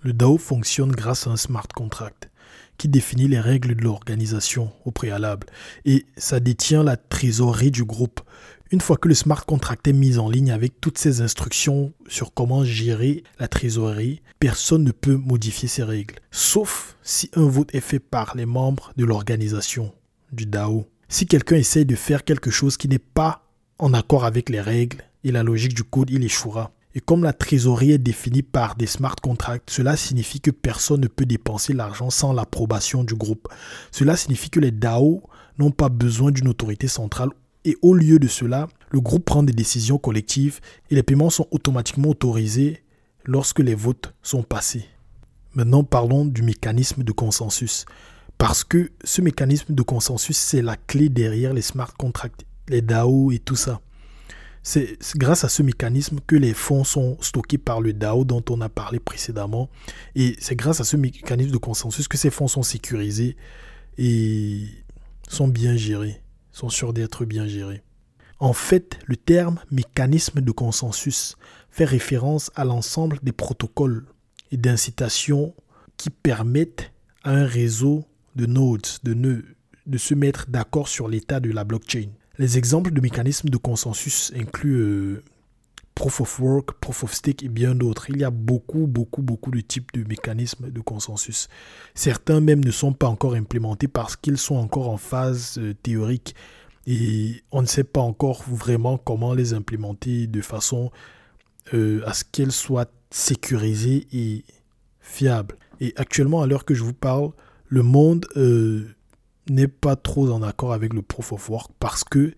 Le 0.00 0.12
DAO 0.12 0.38
fonctionne 0.38 0.92
grâce 0.92 1.26
à 1.26 1.30
un 1.30 1.36
smart 1.36 1.68
contract 1.68 2.30
qui 2.76 2.88
définit 2.88 3.28
les 3.28 3.40
règles 3.40 3.74
de 3.74 3.82
l'organisation 3.82 4.70
au 4.84 4.92
préalable 4.92 5.48
et 5.84 6.06
ça 6.16 6.40
détient 6.40 6.84
la 6.84 6.96
trésorerie 6.96 7.72
du 7.72 7.84
groupe. 7.84 8.20
Une 8.70 8.80
fois 8.80 8.96
que 8.96 9.08
le 9.08 9.14
smart 9.14 9.44
contract 9.44 9.88
est 9.88 9.92
mis 9.92 10.18
en 10.18 10.28
ligne 10.28 10.52
avec 10.52 10.80
toutes 10.80 10.98
ces 10.98 11.20
instructions 11.20 11.92
sur 12.06 12.32
comment 12.34 12.64
gérer 12.64 13.24
la 13.40 13.48
trésorerie, 13.48 14.22
personne 14.38 14.84
ne 14.84 14.92
peut 14.92 15.16
modifier 15.16 15.68
ces 15.68 15.82
règles, 15.82 16.16
sauf 16.30 16.96
si 17.02 17.30
un 17.34 17.48
vote 17.48 17.74
est 17.74 17.80
fait 17.80 17.98
par 17.98 18.36
les 18.36 18.46
membres 18.46 18.92
de 18.96 19.04
l'organisation 19.04 19.92
du 20.32 20.46
DAO. 20.46 20.86
Si 21.08 21.26
quelqu'un 21.26 21.56
essaye 21.56 21.86
de 21.86 21.96
faire 21.96 22.24
quelque 22.24 22.50
chose 22.50 22.76
qui 22.76 22.88
n'est 22.88 22.98
pas 22.98 23.47
en 23.78 23.94
accord 23.94 24.24
avec 24.24 24.48
les 24.48 24.60
règles 24.60 25.04
et 25.24 25.32
la 25.32 25.42
logique 25.42 25.74
du 25.74 25.84
code, 25.84 26.10
il 26.10 26.24
échouera. 26.24 26.72
Et 26.94 27.00
comme 27.00 27.22
la 27.22 27.32
trésorerie 27.32 27.92
est 27.92 27.98
définie 27.98 28.42
par 28.42 28.74
des 28.74 28.86
smart 28.86 29.14
contracts, 29.16 29.70
cela 29.70 29.96
signifie 29.96 30.40
que 30.40 30.50
personne 30.50 31.02
ne 31.02 31.06
peut 31.06 31.26
dépenser 31.26 31.72
l'argent 31.72 32.10
sans 32.10 32.32
l'approbation 32.32 33.04
du 33.04 33.14
groupe. 33.14 33.48
Cela 33.92 34.16
signifie 34.16 34.50
que 34.50 34.60
les 34.60 34.70
DAO 34.70 35.22
n'ont 35.58 35.70
pas 35.70 35.88
besoin 35.90 36.30
d'une 36.30 36.48
autorité 36.48 36.88
centrale 36.88 37.30
et 37.64 37.76
au 37.82 37.94
lieu 37.94 38.18
de 38.18 38.28
cela, 38.28 38.68
le 38.90 39.00
groupe 39.00 39.24
prend 39.24 39.42
des 39.42 39.52
décisions 39.52 39.98
collectives 39.98 40.60
et 40.90 40.94
les 40.94 41.02
paiements 41.02 41.30
sont 41.30 41.46
automatiquement 41.50 42.08
autorisés 42.08 42.82
lorsque 43.24 43.58
les 43.58 43.74
votes 43.74 44.14
sont 44.22 44.42
passés. 44.42 44.86
Maintenant 45.54 45.84
parlons 45.84 46.24
du 46.24 46.42
mécanisme 46.42 47.02
de 47.02 47.12
consensus. 47.12 47.84
Parce 48.38 48.62
que 48.62 48.90
ce 49.02 49.20
mécanisme 49.20 49.74
de 49.74 49.82
consensus, 49.82 50.36
c'est 50.36 50.62
la 50.62 50.76
clé 50.76 51.08
derrière 51.08 51.52
les 51.52 51.62
smart 51.62 51.92
contracts, 51.98 52.44
les 52.70 52.82
DAO 52.82 53.30
et 53.32 53.38
tout 53.38 53.56
ça. 53.56 53.80
C'est 54.62 54.98
grâce 55.16 55.44
à 55.44 55.48
ce 55.48 55.62
mécanisme 55.62 56.18
que 56.26 56.36
les 56.36 56.52
fonds 56.52 56.84
sont 56.84 57.16
stockés 57.20 57.58
par 57.58 57.80
le 57.80 57.92
DAO 57.92 58.24
dont 58.24 58.44
on 58.50 58.60
a 58.60 58.68
parlé 58.68 58.98
précédemment. 59.00 59.70
Et 60.14 60.36
c'est 60.40 60.56
grâce 60.56 60.80
à 60.80 60.84
ce 60.84 60.96
mécanisme 60.96 61.50
de 61.50 61.56
consensus 61.56 62.06
que 62.08 62.18
ces 62.18 62.30
fonds 62.30 62.48
sont 62.48 62.62
sécurisés 62.62 63.36
et 63.96 64.66
sont 65.28 65.48
bien 65.48 65.76
gérés, 65.76 66.20
sont 66.52 66.68
sûrs 66.68 66.92
d'être 66.92 67.24
bien 67.24 67.46
gérés. 67.46 67.82
En 68.40 68.52
fait, 68.52 68.98
le 69.06 69.16
terme 69.16 69.58
mécanisme 69.70 70.40
de 70.40 70.50
consensus 70.52 71.36
fait 71.70 71.84
référence 71.84 72.50
à 72.54 72.64
l'ensemble 72.64 73.18
des 73.22 73.32
protocoles 73.32 74.06
et 74.52 74.56
d'incitation 74.56 75.54
qui 75.96 76.10
permettent 76.10 76.92
à 77.24 77.32
un 77.32 77.46
réseau 77.46 78.04
de 78.36 78.46
nodes, 78.46 78.86
de 79.02 79.14
nœuds, 79.14 79.44
de 79.86 79.98
se 79.98 80.14
mettre 80.14 80.46
d'accord 80.48 80.88
sur 80.88 81.08
l'état 81.08 81.40
de 81.40 81.50
la 81.50 81.64
blockchain. 81.64 82.10
Les 82.38 82.56
exemples 82.56 82.92
de 82.92 83.00
mécanismes 83.00 83.48
de 83.48 83.56
consensus 83.56 84.32
incluent 84.36 84.80
euh, 84.80 85.24
Proof 85.96 86.20
of 86.20 86.38
Work, 86.38 86.72
Proof 86.80 87.02
of 87.02 87.12
Stake 87.12 87.42
et 87.42 87.48
bien 87.48 87.74
d'autres. 87.74 88.08
Il 88.10 88.18
y 88.18 88.24
a 88.24 88.30
beaucoup, 88.30 88.86
beaucoup, 88.86 89.22
beaucoup 89.22 89.50
de 89.50 89.60
types 89.60 89.92
de 89.92 90.04
mécanismes 90.04 90.70
de 90.70 90.80
consensus. 90.80 91.48
Certains 91.96 92.40
même 92.40 92.64
ne 92.64 92.70
sont 92.70 92.92
pas 92.92 93.08
encore 93.08 93.34
implémentés 93.34 93.88
parce 93.88 94.14
qu'ils 94.14 94.38
sont 94.38 94.54
encore 94.54 94.88
en 94.88 94.98
phase 94.98 95.58
euh, 95.58 95.74
théorique 95.82 96.36
et 96.86 97.42
on 97.50 97.60
ne 97.60 97.66
sait 97.66 97.82
pas 97.82 98.00
encore 98.00 98.44
vraiment 98.44 98.98
comment 98.98 99.34
les 99.34 99.52
implémenter 99.52 100.28
de 100.28 100.40
façon 100.40 100.92
euh, 101.74 102.02
à 102.06 102.14
ce 102.14 102.22
qu'elles 102.22 102.52
soient 102.52 102.90
sécurisées 103.10 104.06
et 104.12 104.44
fiables. 105.00 105.56
Et 105.80 105.92
actuellement, 105.96 106.40
à 106.40 106.46
l'heure 106.46 106.64
que 106.64 106.74
je 106.74 106.84
vous 106.84 106.94
parle, 106.94 107.32
le 107.66 107.82
monde 107.82 108.26
n'est 109.48 109.68
pas 109.68 109.96
trop 109.96 110.30
en 110.30 110.42
accord 110.42 110.72
avec 110.72 110.92
le 110.92 111.02
proof 111.02 111.32
of 111.32 111.48
work 111.48 111.70
parce 111.78 112.04
que 112.04 112.34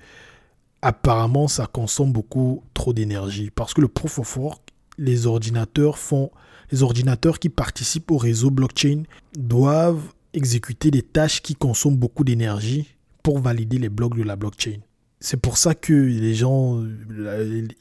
apparemment 0.83 1.49
ça 1.49 1.67
consomme 1.67 2.12
beaucoup 2.12 2.62
trop 2.75 2.93
d'énergie. 2.93 3.50
Parce 3.50 3.75
que 3.75 3.81
le 3.81 3.88
proof 3.88 4.19
of 4.19 4.37
work, 4.37 4.61
les 4.99 5.26
ordinateurs 5.26 5.99
font, 5.99 6.31
les 6.71 6.83
ordinateurs 6.83 7.38
qui 7.38 7.49
participent 7.49 8.11
au 8.11 8.19
réseau 8.19 8.50
blockchain 8.50 9.02
doivent 9.37 10.12
exécuter 10.33 10.90
des 10.90 11.02
tâches 11.02 11.43
qui 11.43 11.55
consomment 11.55 11.97
beaucoup 11.97 12.25
d'énergie 12.25 12.95
pour 13.23 13.40
valider 13.40 13.79
les 13.79 13.88
blocs 13.88 14.17
de 14.17 14.23
la 14.23 14.37
blockchain. 14.37 14.79
C'est 15.23 15.37
pour 15.37 15.59
ça 15.59 15.75
que 15.75 15.93
les 15.93 16.35
gens, 16.35 16.83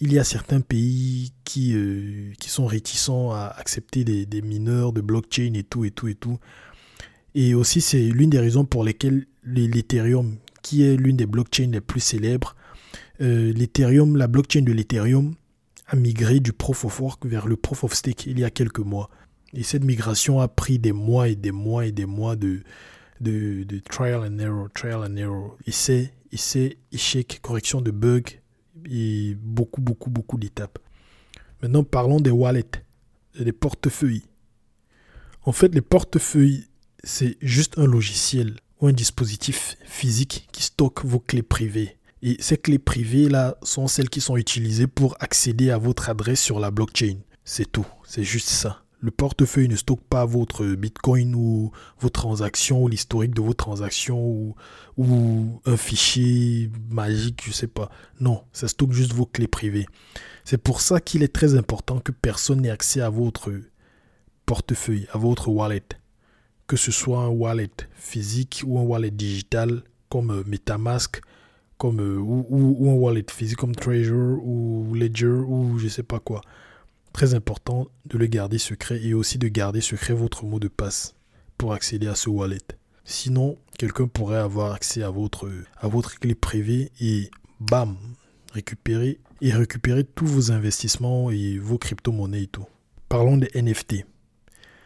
il 0.01 0.13
y 0.13 0.19
a 0.19 0.25
certains 0.25 0.59
pays 0.59 1.31
qui, 1.45 1.74
euh, 1.74 2.33
qui 2.38 2.50
sont 2.50 2.65
réticents 2.65 3.31
à 3.31 3.45
accepter 3.57 4.03
des, 4.03 4.25
des 4.25 4.41
mineurs 4.41 4.91
de 4.91 5.00
blockchain 5.00 5.53
et 5.53 5.63
tout 5.63 5.86
et 5.86 5.91
tout 5.91 6.09
et 6.09 6.15
tout 6.15 6.38
et 7.36 7.53
aussi, 7.53 7.81
c'est 7.81 8.01
l'une 8.01 8.29
des 8.29 8.39
raisons 8.39 8.65
pour 8.65 8.83
lesquelles 8.83 9.25
l'Ethereum, 9.43 10.38
qui 10.62 10.83
est 10.83 10.95
l'une 10.95 11.17
des 11.17 11.25
blockchains 11.25 11.69
les 11.71 11.81
plus 11.81 12.00
célèbres, 12.00 12.55
euh, 13.21 13.53
l'Ethereum, 13.53 14.15
la 14.15 14.27
blockchain 14.27 14.62
de 14.62 14.71
l'Ethereum 14.71 15.36
a 15.88 15.95
migré 15.95 16.39
du 16.39 16.53
Proof 16.53 16.86
of 16.86 17.00
Work 17.01 17.25
vers 17.25 17.48
le 17.48 17.55
Proof 17.57 17.83
of 17.83 17.93
Stake 17.93 18.25
il 18.27 18.39
y 18.39 18.43
a 18.43 18.50
quelques 18.50 18.79
mois. 18.79 19.09
Et 19.53 19.63
cette 19.63 19.83
migration 19.83 20.39
a 20.39 20.48
pris 20.48 20.79
des 20.79 20.91
mois 20.91 21.27
et 21.27 21.36
des 21.36 21.51
mois 21.51 21.86
et 21.86 21.91
des 21.91 22.05
mois 22.05 22.36
de, 22.36 22.62
de, 23.19 23.79
trial 23.89 24.21
and 24.21 24.39
error, 24.39 24.69
trial 24.74 25.03
and 25.03 25.17
error, 25.17 25.57
essai, 25.65 26.13
essai, 26.31 26.77
échec, 26.91 27.39
correction 27.41 27.81
de 27.81 27.91
bugs 27.91 28.39
et 28.89 29.36
beaucoup, 29.41 29.81
beaucoup, 29.81 30.09
beaucoup 30.09 30.38
d'étapes. 30.38 30.79
Maintenant, 31.62 31.83
parlons 31.83 32.19
des 32.19 32.31
wallets, 32.31 32.83
des 33.38 33.51
portefeuilles. 33.51 34.24
En 35.43 35.51
fait, 35.51 35.74
les 35.74 35.81
portefeuilles 35.81 36.68
c'est 37.03 37.37
juste 37.41 37.77
un 37.77 37.85
logiciel 37.85 38.57
ou 38.79 38.87
un 38.87 38.93
dispositif 38.93 39.77
physique 39.85 40.47
qui 40.51 40.63
stocke 40.63 41.05
vos 41.05 41.19
clés 41.19 41.43
privées. 41.43 41.97
Et 42.21 42.37
ces 42.39 42.57
clés 42.57 42.79
privées-là 42.79 43.57
sont 43.63 43.87
celles 43.87 44.09
qui 44.09 44.21
sont 44.21 44.37
utilisées 44.37 44.87
pour 44.87 45.15
accéder 45.19 45.71
à 45.71 45.77
votre 45.77 46.09
adresse 46.09 46.41
sur 46.41 46.59
la 46.59 46.71
blockchain. 46.71 47.17
C'est 47.45 47.71
tout, 47.71 47.87
c'est 48.03 48.23
juste 48.23 48.49
ça. 48.49 48.83
Le 49.01 49.11
portefeuille 49.11 49.69
ne 49.69 49.77
stocke 49.77 50.03
pas 50.09 50.25
votre 50.25 50.65
Bitcoin 50.65 51.33
ou 51.33 51.71
vos 51.99 52.09
transactions 52.09 52.83
ou 52.83 52.89
l'historique 52.89 53.33
de 53.33 53.41
vos 53.41 53.53
transactions 53.53 54.21
ou, 54.21 54.55
ou 54.97 55.62
un 55.65 55.77
fichier 55.77 56.69
magique, 56.89 57.43
je 57.45 57.53
sais 57.53 57.67
pas. 57.67 57.89
Non, 58.19 58.43
ça 58.51 58.67
stocke 58.67 58.91
juste 58.91 59.13
vos 59.13 59.25
clés 59.25 59.47
privées. 59.47 59.85
C'est 60.43 60.57
pour 60.57 60.81
ça 60.81 60.99
qu'il 60.99 61.23
est 61.23 61.33
très 61.33 61.55
important 61.55 61.99
que 61.99 62.12
personne 62.12 62.62
n'ait 62.62 62.69
accès 62.69 62.99
à 62.99 63.09
votre 63.09 63.53
portefeuille, 64.45 65.07
à 65.13 65.17
votre 65.17 65.47
wallet 65.47 65.83
que 66.69 66.77
ce 66.77 66.91
soit 66.91 67.21
un 67.23 67.29
wallet 67.29 67.71
physique 67.95 68.62
ou 68.63 68.77
un 68.77 68.84
wallet 68.84 69.10
digital 69.10 69.82
comme 70.08 70.29
euh, 70.29 70.43
MetaMask, 70.45 71.19
comme, 71.79 71.99
euh, 71.99 72.19
ou, 72.19 72.88
un 72.91 72.93
wallet 72.93 73.25
physique 73.27 73.58
comme 73.58 73.75
Treasure 73.75 74.38
ou 74.43 74.93
Ledger 74.93 75.25
ou 75.47 75.79
je 75.79 75.88
sais 75.88 76.03
pas 76.03 76.19
quoi. 76.19 76.41
Très 77.12 77.34
important 77.34 77.88
de 78.05 78.19
le 78.19 78.27
garder 78.27 78.60
secret 78.60 79.01
et 79.01 79.15
aussi 79.15 79.39
de 79.39 79.47
garder 79.47 79.82
secret 79.82 80.13
votre 80.13 80.45
mot 80.45 80.60
de 80.60 80.67
passe 80.67 81.15
pour 81.58 81.73
accéder 81.73 82.05
à 82.05 82.13
ce 82.13 82.29
wallet. 82.29 82.60
Sinon, 83.03 83.58
quelqu'un 83.79 84.08
pourrait 84.08 84.38
avoir 84.38 84.73
accès 84.73 85.01
à 85.01 85.10
votre, 85.10 85.49
à 85.77 85.88
votre 85.88 86.19
clé 86.19 86.36
privée 86.36 86.91
et 87.01 87.32
bam, 87.60 87.97
récupérer 88.53 89.17
et 89.41 89.51
récupérer 89.51 90.03
tous 90.03 90.27
vos 90.27 90.51
investissements 90.51 91.32
et 91.32 91.58
vos 91.58 91.79
crypto-monnaies 91.79 92.43
et 92.43 92.47
tout. 92.47 92.67
Parlons 93.08 93.38
des 93.38 93.49
NFT. 93.60 94.05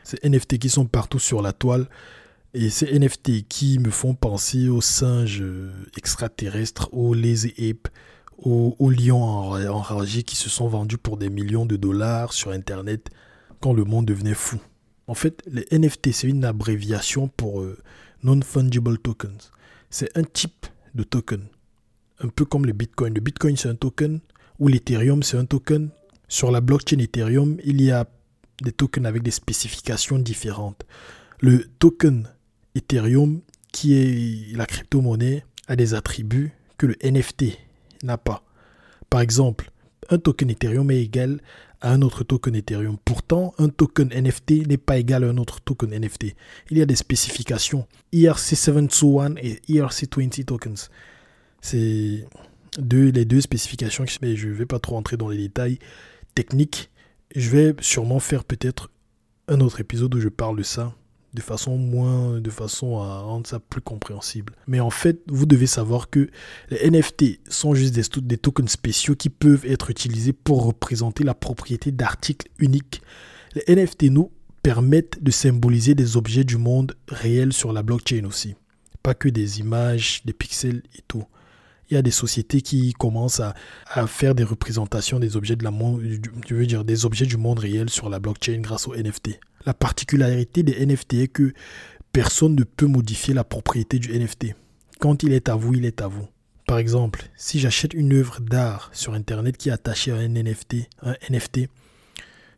Ces 0.04 0.18
NFT 0.24 0.60
qui 0.60 0.70
sont 0.70 0.86
partout 0.86 1.20
sur 1.20 1.42
la 1.42 1.54
toile. 1.54 1.88
Et 2.54 2.70
ces 2.70 2.98
NFT 3.00 3.48
qui 3.48 3.80
me 3.80 3.89
font 3.89 4.13
penser 4.13 4.70
aux 4.70 4.82
singes 4.82 5.42
euh, 5.42 5.72
extraterrestres, 5.98 6.89
aux 6.92 7.16
lazy 7.16 7.54
apes, 7.58 7.88
aux, 8.38 8.89
lions 8.89 9.24
enragés 9.24 10.24
qui 10.24 10.36
se 10.36 10.50
sont 10.50 10.68
vendus 10.68 10.98
pour 10.98 11.18
des 11.18 11.30
millions 11.30 11.66
de 11.66 11.78
dollars 11.78 12.34
sur 12.34 12.52
Internet 12.52 13.10
quand 13.60 13.74
le 13.74 13.86
monde 13.86 14.06
devenait 14.06 14.34
fou. 14.34 14.60
En 15.08 15.16
fait, 15.16 15.42
les 15.48 15.66
NFT, 15.72 16.12
c'est 16.12 16.28
une 16.28 16.46
abréviation 16.46 17.28
pour 17.28 17.62
euh, 17.62 17.78
Non-Fungible 18.24 19.00
Tokens. 19.00 19.52
C'est 19.89 20.16
un 20.18 20.24
type 20.24 20.68
de 20.96 21.04
token, 21.04 21.46
un 22.20 22.28
peu 22.30 22.46
comme 22.46 22.66
le 22.66 22.74
Bitcoin. 22.74 23.13
Le 23.13 23.22
Bitcoin, 23.22 23.58
c'est 23.58 23.70
un 23.70 23.76
token, 23.76 24.20
ou 24.60 24.68
l'Ethereum, 24.68 25.24
c'est 25.24 25.38
un 25.38 25.46
token. 25.46 25.89
Sur 26.28 26.52
la 26.52 26.62
blockchain 26.62 27.00
Ethereum, 27.00 27.58
il 27.63 27.82
y 27.82 27.92
a 27.92 28.08
des 28.63 28.71
tokens 28.71 29.06
avec 29.06 29.21
des 29.21 29.32
spécifications 29.32 30.19
différentes. 30.19 30.86
Le 31.39 31.65
token 31.80 32.28
Ethereum, 32.76 33.41
qui 33.71 33.93
est 33.93 34.56
la 34.56 34.65
crypto-monnaie, 34.65 35.45
a 35.67 35.76
des 35.76 35.93
attributs 35.93 36.52
que 36.78 36.88
le 36.88 36.95
NFT 37.04 37.58
n'a 38.04 38.17
pas. 38.17 38.43
Par 39.10 39.21
exemple, 39.21 39.71
un 40.10 40.17
token 40.17 40.49
Ethereum 40.49 40.89
est 40.91 41.02
égal 41.02 41.39
à 41.82 41.91
un 41.91 42.02
autre 42.02 42.23
token 42.23 42.56
Ethereum. 42.56 42.97
Pourtant, 43.04 43.54
un 43.58 43.69
token 43.69 44.10
NFT 44.10 44.67
n'est 44.67 44.78
pas 44.78 44.97
égal 44.97 45.23
à 45.23 45.28
un 45.28 45.38
autre 45.38 45.60
token 45.62 45.91
NFT. 45.91 46.36
Il 46.71 46.78
y 46.78 46.82
a 46.82 46.86
des 46.86 46.95
spécifications 46.95 47.88
ERC721 48.13 49.38
et 49.41 49.62
ERC20 49.69 50.45
tokens. 50.45 50.89
C'est 51.62 52.26
les 52.78 53.26
deux 53.26 53.41
spécifications, 53.41 54.06
mais 54.21 54.36
je 54.36 54.47
ne 54.47 54.54
vais 54.54 54.65
pas 54.65 54.80
trop 54.80 54.97
entrer 54.97 55.17
dans 55.17 55.30
les 55.30 55.38
détails 55.38 55.80
techniques. 56.36 56.89
Je 57.36 57.50
vais 57.50 57.76
sûrement 57.82 58.19
faire 58.19 58.43
peut-être 58.43 58.91
un 59.48 59.60
autre 59.60 59.80
épisode 59.80 60.13
où 60.15 60.19
je 60.19 60.30
parle 60.30 60.58
de 60.58 60.63
ça 60.63 60.93
de 61.34 61.41
façon 61.41 61.78
moins, 61.78 62.39
de 62.39 62.50
façon 62.50 63.00
à 63.00 63.19
rendre 63.22 63.48
ça 63.48 63.60
plus 63.60 63.82
compréhensible. 63.82 64.54
Mais 64.67 64.80
en 64.80 64.89
fait, 64.89 65.19
vous 65.28 65.46
devez 65.46 65.65
savoir 65.65 66.10
que 66.10 66.30
les 66.69 66.89
NFT 66.89 67.39
sont 67.50 67.74
juste 67.74 67.96
des, 67.96 68.22
des 68.22 68.38
tokens 68.38 68.69
spéciaux 68.69 69.15
qui 69.15 69.30
peuvent 69.30 69.65
être 69.65 69.89
utilisés 69.89 70.34
pour 70.34 70.63
représenter 70.63 71.24
la 71.24 71.34
propriété 71.34 71.91
d'articles 71.91 72.50
uniques. 72.60 73.02
Les 73.56 73.76
NFT 73.76 74.04
nous 74.04 74.32
permettent 74.62 75.22
de 75.24 75.32
symboliser 75.32 75.96
des 75.96 76.17
objets 76.17 76.43
du 76.43 76.58
monde 76.58 76.96
réel 77.08 77.52
sur 77.52 77.74
la 77.74 77.84
blockchain 77.84 78.26
aussi. 78.26 78.56
Pas 79.02 79.15
que 79.15 79.28
des 79.28 79.60
images, 79.60 80.22
des 80.26 80.34
pixels 80.34 80.84
et 80.96 81.02
tout 81.08 81.26
il 81.89 81.96
y 81.96 81.98
a 81.98 82.02
des 82.02 82.12
sociétés 82.12 82.62
qui 82.62 82.93
commencent 82.93 83.41
à, 83.41 83.54
faire 84.08 84.36
des 84.36 84.43
représentations 84.43 85.19
des 85.19 85.36
objets 85.36 85.56
de 85.56 85.67
monde, 85.67 86.02
veux 86.50 86.65
dire 86.65 86.84
des 86.84 87.06
objets 87.06 87.26
du 87.26 87.38
monde 87.38 87.60
réel 87.60 87.89
sur 87.89 88.10
la 88.10 88.19
blockchain 88.19 88.60
grâce 88.60 88.88
aux 88.88 88.96
NFT. 88.96 89.39
La 89.65 89.74
particularité 89.74 90.63
des 90.63 90.86
NFT 90.86 91.13
est 91.15 91.28
que 91.28 91.54
personne 92.12 92.56
ne 92.56 92.63
peut 92.63 92.88
modifier 92.88 93.34
la 93.34 93.43
propriété 93.43 94.00
du 94.00 94.17
NFT. 94.17 94.56
Quand 95.00 95.24
il 95.24 95.34
est 95.34 95.50
à 95.50 95.56
vous, 95.56 95.74
il 95.74 95.86
est 95.86 96.02
à 96.02 96.08
vous. 96.08 96.28
Par 96.67 96.78
exemple, 96.78 97.30
si 97.36 97.60
j'achète 97.60 97.93
une 97.93 98.13
œuvre 98.13 98.39
d'art 98.39 98.89
sur 98.93 99.13
Internet 99.13 99.58
qui 99.58 99.69
est 99.69 99.74
attachée 99.74 100.12
à 100.12 100.15
un 100.15 100.30
NFT, 100.30 100.89
un 101.02 101.15
NFT, 101.30 101.67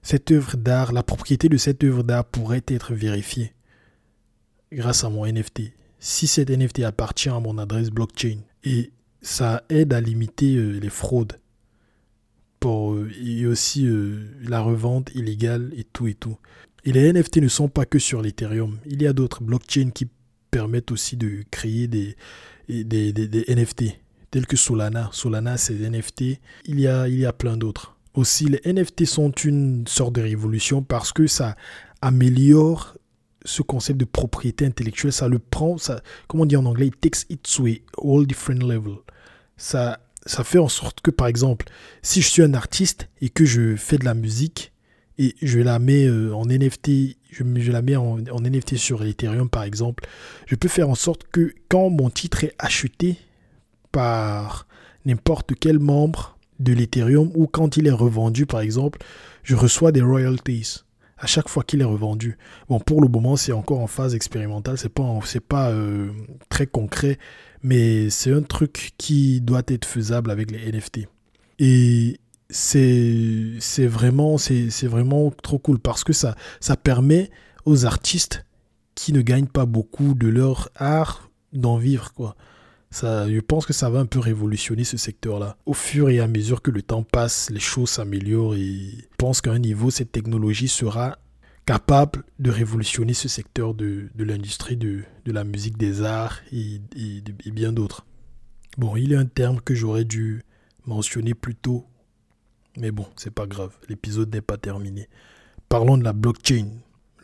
cette 0.04 0.30
œuvre 0.32 0.56
d'art, 0.58 0.94
la 0.94 1.02
propriété 1.02 1.50
de 1.50 1.58
cette 1.58 1.84
œuvre 1.84 2.04
d'art 2.04 2.26
pourrait 2.26 2.64
être 2.68 2.94
vérifiée 2.94 3.54
grâce 4.72 5.04
à 5.04 5.10
mon 5.10 5.26
NFT. 5.26 5.74
Si 6.00 6.28
cet 6.28 6.52
NFT 6.52 6.82
appartient 6.82 7.30
à 7.30 7.40
mon 7.40 7.58
adresse 7.58 7.90
blockchain 7.90 8.38
et 8.64 8.92
ça 9.26 9.64
aide 9.70 9.92
à 9.92 10.00
limiter 10.00 10.56
euh, 10.56 10.74
les 10.80 10.90
fraudes 10.90 11.40
pour, 12.60 12.94
euh, 12.94 13.10
et 13.20 13.48
aussi 13.48 13.88
euh, 13.88 14.24
la 14.48 14.62
revente 14.62 15.10
illégale 15.16 15.72
et 15.76 15.84
tout 15.84 16.08
et 16.08 16.14
tout. 16.14 16.38
Et 16.84 16.92
les 16.92 17.12
NFT 17.12 17.38
ne 17.38 17.48
sont 17.48 17.68
pas 17.68 17.88
que 17.88 17.98
sur 17.98 18.22
l'Ethereum. 18.22 18.78
Il 18.86 19.02
y 19.02 19.08
a 19.08 19.14
d'autres 19.14 19.42
blockchains 19.42 19.90
qui 19.90 20.08
permettent 20.52 20.92
aussi 20.92 21.18
de 21.18 21.44
créer 21.50 21.88
des, 21.88 22.16
NFT, 22.70 23.98
tels 24.30 24.46
que 24.46 24.56
Solana. 24.56 25.10
Solana, 25.12 25.58
c'est 25.58 25.74
NFT. 25.74 26.40
Il 26.66 26.80
y 26.80 26.88
a, 26.88 27.08
il 27.08 27.18
y 27.18 27.26
a 27.26 27.34
plein 27.34 27.58
d'autres. 27.58 27.98
Aussi, 28.14 28.46
les 28.46 28.62
NFT 28.72 29.06
sont 29.06 29.32
une 29.32 29.88
sorte 29.88 30.14
de 30.14 30.22
révolution 30.22 30.84
parce 30.84 31.12
que 31.12 31.26
ça 31.26 31.56
améliore 32.04 32.96
ce 33.44 33.64
concept 33.64 34.00
de 34.00 34.06
propriété 34.06 34.68
intellectuelle. 34.68 35.12
Ça 35.12 35.28
le 35.28 35.40
prend, 35.40 35.80
ça, 35.80 36.04
comme 36.28 36.42
on 36.42 36.46
dit 36.46 36.56
en 36.56 36.66
anglais, 36.68 36.88
it 36.88 37.02
takes 37.02 37.26
it 37.30 37.42
to 37.42 37.66
a 37.66 37.80
all 37.98 38.28
different 38.28 38.62
level. 38.62 38.98
Ça, 39.58 40.00
fait 40.26 40.58
en 40.58 40.68
sorte 40.68 41.02
que, 41.02 41.12
par 41.12 41.28
exemple, 41.28 41.68
si 42.02 42.22
je 42.22 42.28
suis 42.28 42.42
un 42.42 42.54
artiste 42.54 43.10
et 43.22 43.30
que 43.30 43.46
je 43.46 43.76
fais 43.76 43.98
de 43.98 44.06
la 44.06 44.14
musique, 44.14 44.72
et 45.18 45.36
je 45.42 45.60
la 45.60 45.80
mets 45.80 46.06
euh, 46.06 46.36
en 46.36 46.46
NFT, 46.46 47.16
je, 47.32 47.72
la 47.72 47.82
mets 47.82 47.96
en, 47.96 48.18
NFT 48.18 48.76
sur 48.76 49.04
Ethereum 49.04 49.50
par 49.50 49.64
exemple, 49.64 50.06
je 50.46 50.56
peux 50.56 50.68
faire 50.68 50.90
en 50.90 50.96
sorte 50.96 51.24
que 51.32 51.54
quand 51.70 51.90
mon 51.90 52.10
titre 52.10 52.44
est 52.44 52.54
acheté 52.60 53.18
par 53.92 54.68
n'importe 55.06 55.54
quel 55.58 55.80
membre 55.80 56.38
de 56.60 56.74
l'Ethereum 56.74 57.32
ou 57.36 57.48
quand 57.48 57.78
il 57.78 57.88
est 57.88 57.92
revendu 57.92 58.46
par 58.46 58.60
exemple, 58.60 59.00
je 59.44 59.56
reçois 59.56 59.92
des 59.92 60.02
royalties 60.02 60.84
à 61.18 61.28
chaque 61.28 61.48
fois 61.48 61.64
qu'il 61.64 61.82
est 61.82 61.86
revendu. 61.86 62.38
Bon, 62.68 62.80
pour 62.80 63.02
le 63.02 63.08
moment, 63.08 63.38
c'est 63.38 63.54
encore 63.54 63.80
en 63.80 63.88
phase 63.88 64.16
expérimentale, 64.16 64.78
c'est 64.78 64.90
pas, 64.90 65.18
pas 65.48 65.70
euh, 65.70 66.10
très 66.50 66.68
concret, 66.68 67.18
mais 67.66 68.12
c'est 68.12 68.32
un 68.32 68.44
truc 68.44 68.92
qui 69.00 69.42
doit 69.42 69.64
être 69.68 69.86
faisable 69.86 70.30
avec 70.30 70.52
les 70.52 70.72
NFT. 70.72 71.08
Et 71.58 72.20
c'est 72.48 73.88
vraiment, 73.88 74.36
vraiment 74.84 75.32
trop 75.32 75.58
cool 75.58 75.80
parce 75.80 76.04
que 76.04 76.14
ça, 76.14 76.36
ça 76.60 76.78
permet 76.78 77.32
aux 77.66 77.88
artistes 77.88 78.46
qui 78.94 79.14
ne 79.14 79.22
gagnent 79.22 79.48
pas 79.48 79.66
beaucoup 79.66 80.14
de 80.14 80.28
leur 80.28 80.70
art 80.76 81.32
d'en 81.54 81.78
vivre. 81.78 82.14
Quoi. 82.14 82.36
Ça, 82.92 83.28
je 83.28 83.40
pense 83.40 83.66
que 83.66 83.74
ça 83.74 83.90
va 83.90 83.98
un 83.98 84.06
peu 84.06 84.20
révolutionner 84.20 84.84
ce 84.84 84.98
secteur-là. 84.98 85.58
Au 85.66 85.74
fur 85.74 86.12
et 86.12 86.20
à 86.20 86.28
mesure 86.28 86.62
que 86.62 86.70
le 86.70 86.84
temps 86.84 87.02
passe, 87.02 87.50
les 87.50 87.60
choses 87.60 87.90
s'améliorent 87.90 88.54
et 88.54 88.60
je 88.60 89.16
pense 89.18 89.42
qu'à 89.42 89.52
un 89.52 89.60
niveau, 89.60 89.90
cette 89.90 90.12
technologie 90.12 90.68
sera 90.68 91.18
capable 91.66 92.24
de 92.40 92.52
révolutionner 92.52 93.14
ce 93.14 93.28
secteur 93.28 93.74
de, 93.74 94.10
de 94.14 94.24
l'industrie 94.24 94.78
de, 94.78 95.04
de, 95.26 95.32
la 95.32 95.44
musique, 95.44 95.78
des 95.78 96.04
arts 96.04 96.40
et, 96.52 96.82
et, 96.96 97.52
bien 97.52 97.74
d'autres. 97.74 98.06
Bon, 98.78 98.96
il 98.96 99.12
y 99.12 99.16
a 99.16 99.20
un 99.20 99.26
terme 99.26 99.60
que 99.62 99.74
j'aurais 99.74 100.06
dû 100.06 100.44
mentionner 100.86 101.34
plus 101.34 101.56
tôt 101.56 101.88
mais 102.78 102.92
bon, 102.92 103.06
c'est 103.16 103.34
pas 103.34 103.48
grave, 103.48 103.72
l'épisode 103.88 104.34
n'est 104.34 104.42
pas 104.42 104.58
terminé. 104.58 105.08
Parlons 105.70 105.98
de 105.98 106.04
la 106.04 106.14
blockchain. 106.14 106.68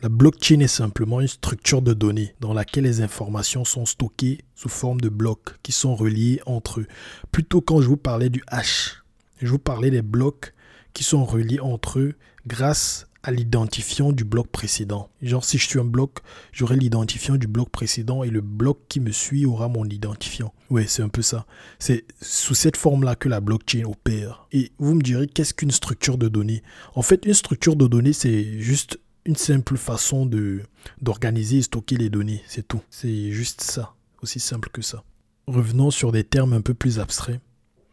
La 0.00 0.08
blockchain 0.08 0.60
est 0.60 0.66
simplement 0.66 1.20
une 1.20 1.28
structure 1.28 1.82
de 1.82 1.92
données 1.92 2.34
dans 2.40 2.54
laquelle 2.54 2.84
les 2.84 3.02
informations 3.02 3.64
sont 3.64 3.86
stockées 3.86 4.38
sous 4.54 4.70
forme 4.70 5.00
de 5.00 5.08
blocs 5.08 5.58
qui 5.62 5.72
sont 5.72 5.94
reliés 5.94 6.40
entre 6.46 6.80
eux. 6.80 6.86
Plutôt 7.30 7.60
quand 7.60 7.82
je 7.82 7.88
vous 7.88 7.96
parlais 7.96 8.30
du 8.30 8.42
hash, 8.48 9.02
je 9.40 9.48
vous 9.48 9.58
parlais 9.58 9.90
des 9.90 10.02
blocs 10.02 10.54
qui 10.94 11.04
sont 11.04 11.24
reliés 11.24 11.60
entre 11.60 12.00
eux 12.00 12.14
grâce 12.46 13.06
à 13.22 13.30
l'identifiant 13.30 14.12
du 14.12 14.24
bloc 14.24 14.48
précédent. 14.48 15.08
Genre, 15.22 15.44
si 15.44 15.58
je 15.58 15.68
suis 15.68 15.78
un 15.78 15.84
bloc, 15.84 16.18
j'aurai 16.52 16.76
l'identifiant 16.76 17.36
du 17.36 17.46
bloc 17.46 17.70
précédent 17.70 18.22
et 18.22 18.30
le 18.30 18.40
bloc 18.40 18.80
qui 18.88 19.00
me 19.00 19.12
suit 19.12 19.46
aura 19.46 19.68
mon 19.68 19.84
identifiant. 19.84 20.52
Ouais, 20.70 20.86
c'est 20.88 21.02
un 21.02 21.08
peu 21.08 21.22
ça. 21.22 21.46
C'est 21.78 22.04
sous 22.20 22.54
cette 22.54 22.76
forme-là 22.76 23.14
que 23.14 23.28
la 23.28 23.40
blockchain 23.40 23.84
opère. 23.84 24.46
Et 24.52 24.72
vous 24.78 24.94
me 24.94 25.02
direz, 25.02 25.28
qu'est-ce 25.28 25.54
qu'une 25.54 25.70
structure 25.70 26.18
de 26.18 26.28
données? 26.28 26.62
En 26.94 27.02
fait, 27.02 27.24
une 27.24 27.34
structure 27.34 27.76
de 27.76 27.86
données, 27.86 28.12
c'est 28.12 28.60
juste 28.60 28.98
une 29.24 29.36
simple 29.36 29.76
façon 29.76 30.26
de 30.26 30.62
d'organiser 31.00 31.58
et 31.58 31.62
stocker 31.62 31.96
les 31.96 32.10
données. 32.10 32.42
C'est 32.48 32.66
tout. 32.66 32.82
C'est 32.90 33.30
juste 33.30 33.60
ça. 33.60 33.94
Aussi 34.20 34.40
simple 34.40 34.68
que 34.70 34.82
ça. 34.82 35.04
Revenons 35.46 35.90
sur 35.90 36.10
des 36.10 36.24
termes 36.24 36.52
un 36.52 36.60
peu 36.60 36.74
plus 36.74 36.98
abstraits. 36.98 37.40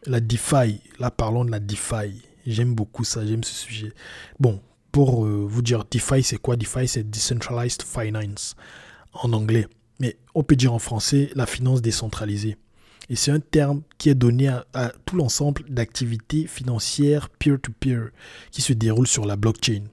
La 0.06 0.22
DeFi. 0.22 0.82
Là, 1.00 1.12
parlons 1.12 1.46
de 1.46 1.52
la 1.52 1.60
DeFi. 1.60 2.22
J'aime 2.48 2.74
beaucoup 2.74 3.04
ça, 3.04 3.26
j'aime 3.26 3.44
ce 3.44 3.54
sujet. 3.54 3.94
Bon, 4.40 4.60
pour 4.92 5.26
euh, 5.26 5.46
vous 5.48 5.62
dire 5.62 5.84
DeFi, 5.90 6.24
c'est 6.24 6.38
quoi 6.38 6.56
DeFi, 6.56 6.88
c'est 6.88 7.10
Decentralized 7.10 7.84
Finance 7.84 8.56
en 9.14 9.34
anglais. 9.34 9.68
Mais 10.00 10.18
on 10.36 10.44
peut 10.44 10.56
dire 10.56 10.74
en 10.74 10.80
français 10.80 11.30
la 11.36 11.46
finance 11.46 11.82
décentralisée. 11.82 12.58
Et 13.10 13.16
c'est 13.16 13.32
un 13.32 13.40
terme 13.40 13.82
qui 13.98 14.10
est 14.10 14.16
donné 14.16 14.48
à, 14.48 14.66
à 14.74 14.92
tout 15.06 15.16
l'ensemble 15.16 15.64
d'activités 15.68 16.46
financières 16.48 17.30
peer-to-peer 17.30 18.10
qui 18.52 18.62
se 18.62 18.74
déroulent 18.74 19.08
sur 19.08 19.26
la 19.26 19.36
blockchain. 19.36 19.84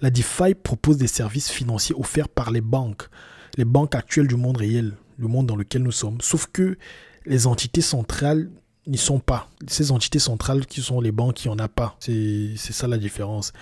La 0.00 0.10
DeFi 0.10 0.54
propose 0.54 0.96
des 0.96 1.06
services 1.06 1.50
financiers 1.50 1.94
offerts 1.98 2.28
par 2.28 2.50
les 2.50 2.60
banques, 2.60 3.08
les 3.56 3.64
banques 3.64 3.94
actuelles 3.94 4.28
du 4.28 4.36
monde 4.36 4.56
réel, 4.56 4.94
le 5.18 5.28
monde 5.28 5.46
dans 5.46 5.56
lequel 5.56 5.82
nous 5.82 5.92
sommes. 5.92 6.20
Sauf 6.20 6.46
que 6.52 6.78
les 7.26 7.46
entités 7.46 7.80
centrales 7.82 8.50
n'y 8.86 8.98
sont 8.98 9.18
pas. 9.18 9.48
Ces 9.66 9.92
entités 9.92 10.18
centrales 10.18 10.66
qui 10.66 10.80
sont 10.80 11.00
les 11.00 11.12
banques, 11.12 11.44
il 11.44 11.48
n'y 11.48 11.54
en 11.54 11.58
a 11.58 11.68
pas. 11.68 11.96
C'est 12.00 12.56
ça 12.56 12.88
la 12.88 12.98
différence. 12.98 13.52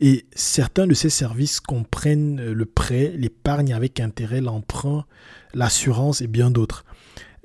Et 0.00 0.26
certains 0.34 0.86
de 0.86 0.94
ces 0.94 1.10
services 1.10 1.60
comprennent 1.60 2.52
le 2.52 2.66
prêt, 2.66 3.12
l'épargne 3.16 3.72
avec 3.72 4.00
intérêt, 4.00 4.40
l'emprunt, 4.40 5.04
l'assurance 5.54 6.20
et 6.20 6.26
bien 6.26 6.50
d'autres. 6.50 6.84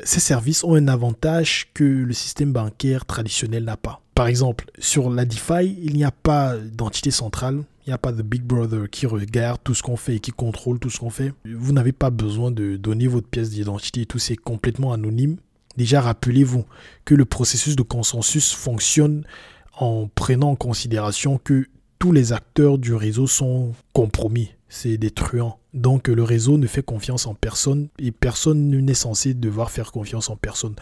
Ces 0.04 0.20
services 0.20 0.64
ont 0.64 0.74
un 0.74 0.88
avantage 0.88 1.70
que 1.74 1.84
le 1.84 2.14
système 2.14 2.52
bancaire 2.52 3.06
traditionnel 3.06 3.66
n'a 3.66 3.78
pas. 3.78 4.02
Par 4.16 4.28
exemple, 4.28 4.66
sur 4.80 5.10
la 5.10 5.26
DeFi, 5.26 5.78
il 5.82 5.94
n'y 5.94 6.04
a 6.04 6.12
pas 6.12 6.58
d'entité 6.58 7.12
centrale, 7.12 7.64
il 7.86 7.90
n'y 7.90 7.94
a 7.94 8.00
pas 8.00 8.12
de 8.12 8.24
Big 8.24 8.42
Brother 8.42 8.90
qui 8.90 9.06
regarde 9.06 9.60
tout 9.64 9.76
ce 9.76 9.84
qu'on 9.84 9.98
fait 9.98 10.16
et 10.16 10.20
qui 10.20 10.32
contrôle 10.32 10.80
tout 10.80 10.90
ce 10.90 11.00
qu'on 11.00 11.12
fait. 11.12 11.34
Vous 11.46 11.72
n'avez 11.72 11.92
pas 11.92 12.10
besoin 12.10 12.52
de 12.52 12.78
donner 12.78 13.08
votre 13.08 13.28
pièce 13.28 13.52
d'identité 13.52 14.06
tout, 14.06 14.20
c'est 14.20 14.36
complètement 14.36 14.92
anonyme. 14.92 15.38
Déjà, 15.78 16.02
rappelez-vous 16.02 16.66
que 17.06 17.16
le 17.16 17.26
processus 17.26 17.76
de 17.76 17.84
consensus 17.84 18.54
fonctionne 18.54 19.26
en 19.74 20.08
prenant 20.14 20.52
en 20.52 20.56
considération 20.56 21.38
que 21.38 21.68
tous 22.00 22.12
les 22.12 22.34
acteurs 22.34 22.78
du 22.78 22.94
réseau 22.94 23.28
sont 23.28 23.74
compromis, 23.94 24.52
c'est 24.70 24.98
des 24.98 25.12
truands. 25.12 25.60
Donc 25.74 26.08
le 26.08 26.24
réseau 26.24 26.58
ne 26.58 26.68
fait 26.68 26.84
confiance 26.84 27.28
en 27.28 27.36
personne 27.36 27.90
et 28.00 28.12
personne 28.12 28.70
n'est 28.70 28.94
censé 28.94 29.34
devoir 29.34 29.72
faire 29.72 29.92
confiance 29.92 30.30
en 30.30 30.36
personne. 30.36 30.76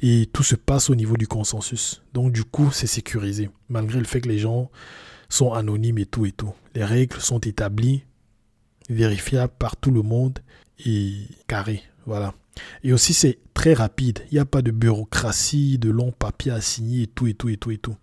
Et 0.00 0.28
tout 0.32 0.42
se 0.42 0.56
passe 0.56 0.90
au 0.90 0.94
niveau 0.94 1.16
du 1.16 1.26
consensus. 1.26 2.02
Donc 2.12 2.32
du 2.32 2.44
coup, 2.44 2.70
c'est 2.72 2.86
sécurisé, 2.86 3.50
malgré 3.68 3.98
le 3.98 4.04
fait 4.04 4.20
que 4.20 4.28
les 4.28 4.38
gens 4.38 4.70
sont 5.28 5.52
anonymes 5.52 5.98
et 5.98 6.06
tout 6.06 6.26
et 6.26 6.32
tout. 6.32 6.52
Les 6.74 6.84
règles 6.84 7.20
sont 7.20 7.40
établies, 7.40 8.04
vérifiables 8.88 9.52
par 9.58 9.76
tout 9.76 9.90
le 9.90 10.02
monde 10.02 10.38
et 10.84 11.12
carrées. 11.46 11.82
Voilà. 12.06 12.34
Et 12.82 12.92
aussi, 12.92 13.14
c'est 13.14 13.38
très 13.54 13.74
rapide. 13.74 14.20
Il 14.30 14.34
n'y 14.34 14.40
a 14.40 14.44
pas 14.44 14.62
de 14.62 14.70
bureaucratie, 14.70 15.78
de 15.78 15.90
longs 15.90 16.12
papiers 16.12 16.52
à 16.52 16.60
signer 16.60 17.02
et 17.02 17.06
tout, 17.06 17.26
et 17.26 17.34
tout, 17.34 17.48
et 17.48 17.56
tout, 17.56 17.70
et 17.70 17.78
tout. 17.78 17.96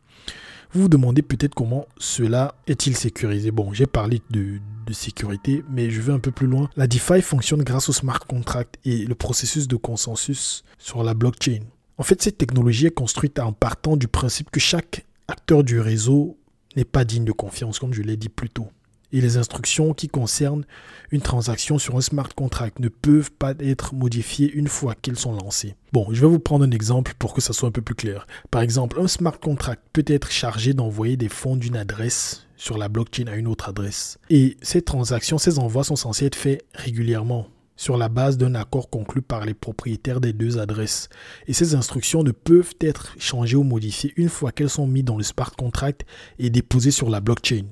Vous 0.74 0.84
vous 0.84 0.90
demandez 0.90 1.22
peut-être 1.22 1.54
comment 1.54 1.86
cela 1.98 2.56
est-il 2.66 2.96
sécurisé. 2.96 3.52
Bon, 3.52 3.74
j'ai 3.74 3.88
parlé 3.88 4.22
de, 4.30 4.60
sécurité, 4.94 5.64
mais 5.70 5.90
je 5.90 6.02
vais 6.02 6.12
un 6.12 6.20
peu 6.20 6.32
plus 6.32 6.48
loin. 6.48 6.70
La 6.76 6.86
DeFi 6.86 7.22
fonctionne 7.22 7.64
grâce 7.64 7.88
au 7.88 7.94
smart 7.94 8.20
contract 8.20 8.78
et 8.84 9.06
le 9.06 9.16
processus 9.16 9.70
de 9.70 9.78
consensus 9.78 10.66
sur 10.78 11.04
la 11.04 11.14
blockchain. 11.14 11.62
En 11.98 12.04
fait, 12.04 12.22
cette 12.22 12.38
technologie 12.38 12.88
est 12.88 12.92
construite 12.92 13.40
en 13.40 13.54
partant 13.54 13.96
du 13.96 14.10
principe 14.10 14.50
que 14.50 14.60
chaque 14.60 15.06
acteur 15.30 15.64
du 15.64 15.80
réseau 15.80 16.38
n'est 16.76 16.84
pas 16.84 17.06
digne 17.06 17.24
de 17.24 17.32
confiance, 17.32 17.80
comme 17.80 17.94
je 17.94 18.02
l'ai 18.02 18.18
dit 18.18 18.28
plus 18.28 18.50
tôt 18.50 18.68
et 19.12 19.22
les 19.22 19.38
instructions 19.38 19.94
qui 19.94 20.08
concernent 20.08 20.66
une 21.12 21.22
transaction 21.22 21.78
sur 21.78 21.98
un 21.98 22.02
smart 22.02 22.30
contract 22.36 22.80
ne 22.80 22.90
peuvent 22.90 23.32
pas 23.32 23.54
être 23.60 23.94
modifiées 23.94 24.52
une 24.52 24.68
fois 24.68 24.96
qu'elles 24.96 25.20
sont 25.20 25.34
lancées. 25.34 25.76
Bon, 25.92 26.08
je 26.12 26.22
vais 26.22 26.28
vous 26.28 26.40
prendre 26.40 26.66
un 26.66 26.72
exemple 26.72 27.14
pour 27.20 27.34
que 27.34 27.42
ça 27.42 27.54
soit 27.54 27.70
un 27.70 27.74
peu 27.74 27.82
plus 27.82 27.96
clair. 27.96 28.28
Par 28.50 28.62
exemple, 28.62 29.00
un 29.00 29.08
smart 29.08 29.40
contract 29.40 29.84
peut 29.94 30.06
être 30.08 30.32
chargé 30.32 30.74
d'envoyer 30.74 31.18
des 31.18 31.30
fonds 31.30 31.58
d'une 31.58 31.76
adresse 31.76 32.48
sur 32.56 32.78
la 32.78 32.90
blockchain 32.90 33.28
à 33.28 33.36
une 33.36 33.48
autre 33.48 33.70
adresse. 33.70 34.20
Et 34.30 34.58
ces 34.62 34.82
transactions, 34.82 35.38
ces 35.38 35.60
envois 35.60 35.84
sont 35.84 35.96
censés 35.96 36.28
être 36.28 36.36
faits 36.36 36.64
régulièrement 36.74 37.48
sur 37.82 37.98
la 37.98 38.10
base 38.10 38.38
d'un 38.38 38.54
accord 38.54 38.92
conclu 38.92 39.24
par 39.24 39.44
les 39.44 39.56
propriétaires 39.56 40.22
des 40.22 40.34
deux 40.34 40.60
adresses. 40.60 41.10
Et 41.48 41.54
ces 41.54 41.74
instructions 41.74 42.22
ne 42.22 42.32
peuvent 42.32 42.76
être 42.80 43.16
changées 43.18 43.56
ou 43.56 43.64
modifiées 43.64 44.14
une 44.18 44.30
fois 44.30 44.52
qu'elles 44.52 44.70
sont 44.70 44.86
mises 44.86 45.06
dans 45.06 45.18
le 45.18 45.24
smart 45.24 45.52
contract 45.52 46.06
et 46.38 46.52
déposées 46.52 46.92
sur 46.92 47.10
la 47.10 47.22
blockchain 47.22 47.66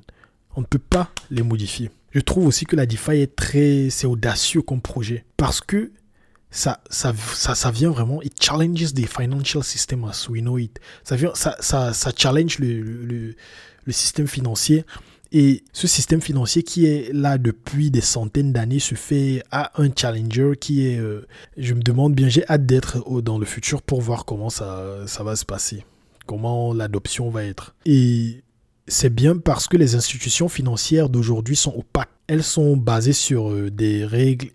on 0.56 0.62
ne 0.62 0.66
peut 0.66 0.80
pas 0.80 1.12
les 1.30 1.44
modifier. 1.44 1.92
Je 2.12 2.20
trouve 2.20 2.48
aussi 2.48 2.66
que 2.66 2.76
la 2.76 2.86
DeFi 2.86 3.18
est 3.18 3.36
très, 3.36 3.90
c'est 3.90 4.08
audacieux 4.08 4.62
comme 4.62 4.82
projet 4.82 5.26
parce 5.38 5.62
que 5.62 5.92
ça, 6.52 6.82
ça, 6.90 7.14
ça, 7.20 7.72
vient 7.72 7.92
vraiment, 7.92 8.22
it 8.24 8.34
challenges 8.42 8.94
the 8.94 9.06
financial 9.06 9.64
system 9.64 10.04
as 10.06 10.28
we 10.28 10.42
know 10.42 10.58
it. 10.58 10.80
Ça, 11.04 11.16
vient, 11.16 11.32
ça, 11.36 11.56
ça, 11.60 11.94
ça 11.94 12.12
challenge 12.16 12.58
le, 12.58 12.82
le, 12.82 13.36
le, 13.86 13.92
système 13.92 14.28
financier. 14.28 14.84
Et 15.32 15.64
ce 15.74 15.88
système 15.88 16.22
financier 16.22 16.64
qui 16.64 16.88
est 16.88 17.14
là 17.14 17.38
depuis 17.38 17.92
des 17.92 18.02
centaines 18.02 18.52
d'années 18.52 18.80
se 18.80 18.96
fait 18.96 19.44
à 19.52 19.80
un 19.80 19.90
challenger 19.96 20.54
qui 20.60 20.88
est, 20.88 20.98
euh, 20.98 21.28
je 21.56 21.76
me 21.76 21.82
demande 21.82 22.16
bien, 22.16 22.30
j'ai 22.30 22.48
hâte 22.50 22.66
d'être 22.66 23.22
dans 23.22 23.38
le 23.38 23.46
futur 23.46 23.84
pour 23.84 24.02
voir 24.02 24.26
comment 24.26 24.50
ça, 24.50 25.04
ça 25.06 25.24
va 25.24 25.36
se 25.36 25.46
passer, 25.46 25.86
comment 26.26 26.74
l'adoption 26.74 27.30
va 27.30 27.44
être. 27.44 27.76
Et 27.86 28.42
c'est 28.90 29.14
bien 29.14 29.38
parce 29.38 29.68
que 29.68 29.78
les 29.78 29.96
institutions 29.96 30.50
financières 30.50 31.10
d'aujourd'hui 31.10 31.56
sont 31.56 31.74
opaques. 31.76 32.10
Elles 32.28 32.44
sont 32.44 32.76
basées 32.76 33.14
sur 33.14 33.52
euh, 33.52 33.72
des 33.72 34.04
règles 34.06 34.50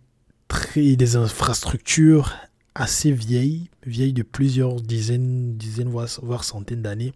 très, 0.49 0.97
des 0.97 1.17
infrastructures 1.17 2.35
assez 2.75 3.13
vieilles, 3.13 3.71
vieilles 3.87 4.13
de 4.13 4.23
plusieurs 4.23 4.81
dizaines, 4.81 5.57
dizaines 5.57 5.89
voire, 5.89 6.45
centaines 6.45 6.83
d'années. 6.83 7.13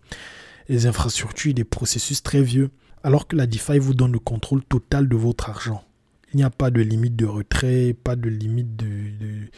Des 0.69 0.87
infrastructures 0.87 1.51
et 1.51 1.55
des 1.55 1.65
processus 1.65 2.23
très 2.23 2.43
vieux. 2.43 2.71
Alors 3.03 3.27
que 3.27 3.37
la 3.37 3.47
DeFi 3.47 3.79
vous 3.79 3.95
donne 3.95 4.13
le 4.13 4.19
contrôle 4.19 4.63
total 4.65 5.09
de 5.09 5.17
votre 5.17 5.51
argent. 5.51 5.83
Il 6.33 6.37
n'y 6.37 6.45
a 6.45 6.51
pas 6.51 6.71
de 6.71 6.81
limite 6.81 7.17
de 7.17 7.27
retrait, 7.27 7.95
pas 7.95 8.17
de 8.17 8.29
limite 8.29 8.77
de 8.77 8.87
de 8.87 9.51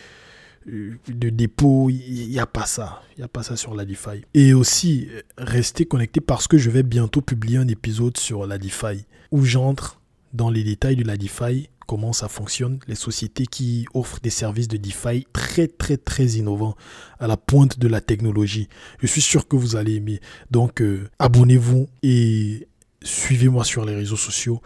dépôt, 0.66 1.90
il 1.90 2.28
n'y 2.28 2.38
a 2.38 2.46
pas 2.46 2.66
ça. 2.66 3.02
Il 3.16 3.20
n'y 3.20 3.24
a 3.24 3.28
pas 3.28 3.42
ça 3.42 3.56
sur 3.56 3.74
la 3.74 3.84
DeFi. 3.84 4.24
Et 4.34 4.54
aussi, 4.54 5.08
restez 5.38 5.86
connecté 5.86 6.20
parce 6.20 6.46
que 6.46 6.58
je 6.58 6.70
vais 6.70 6.82
bientôt 6.82 7.20
publier 7.20 7.58
un 7.58 7.68
épisode 7.68 8.16
sur 8.16 8.46
la 8.46 8.58
DeFi 8.58 9.06
où 9.30 9.44
j'entre 9.44 10.00
dans 10.32 10.50
les 10.50 10.62
détails 10.62 10.96
de 10.96 11.04
la 11.04 11.16
DeFi, 11.16 11.68
comment 11.86 12.12
ça 12.12 12.28
fonctionne, 12.28 12.78
les 12.86 12.94
sociétés 12.94 13.46
qui 13.46 13.86
offrent 13.94 14.20
des 14.20 14.30
services 14.30 14.68
de 14.68 14.76
DeFi 14.76 15.26
très 15.32 15.66
très 15.66 15.96
très 15.96 16.26
innovants 16.26 16.76
à 17.18 17.26
la 17.26 17.36
pointe 17.36 17.78
de 17.78 17.88
la 17.88 18.00
technologie. 18.00 18.68
Je 19.00 19.06
suis 19.06 19.22
sûr 19.22 19.48
que 19.48 19.56
vous 19.56 19.76
allez 19.76 19.96
aimer. 19.96 20.20
Donc 20.50 20.82
euh, 20.82 21.08
abonnez-vous 21.18 21.88
et 22.02 22.68
suivez-moi 23.02 23.64
sur 23.64 23.84
les 23.84 23.94
réseaux 23.94 24.16
sociaux 24.16 24.60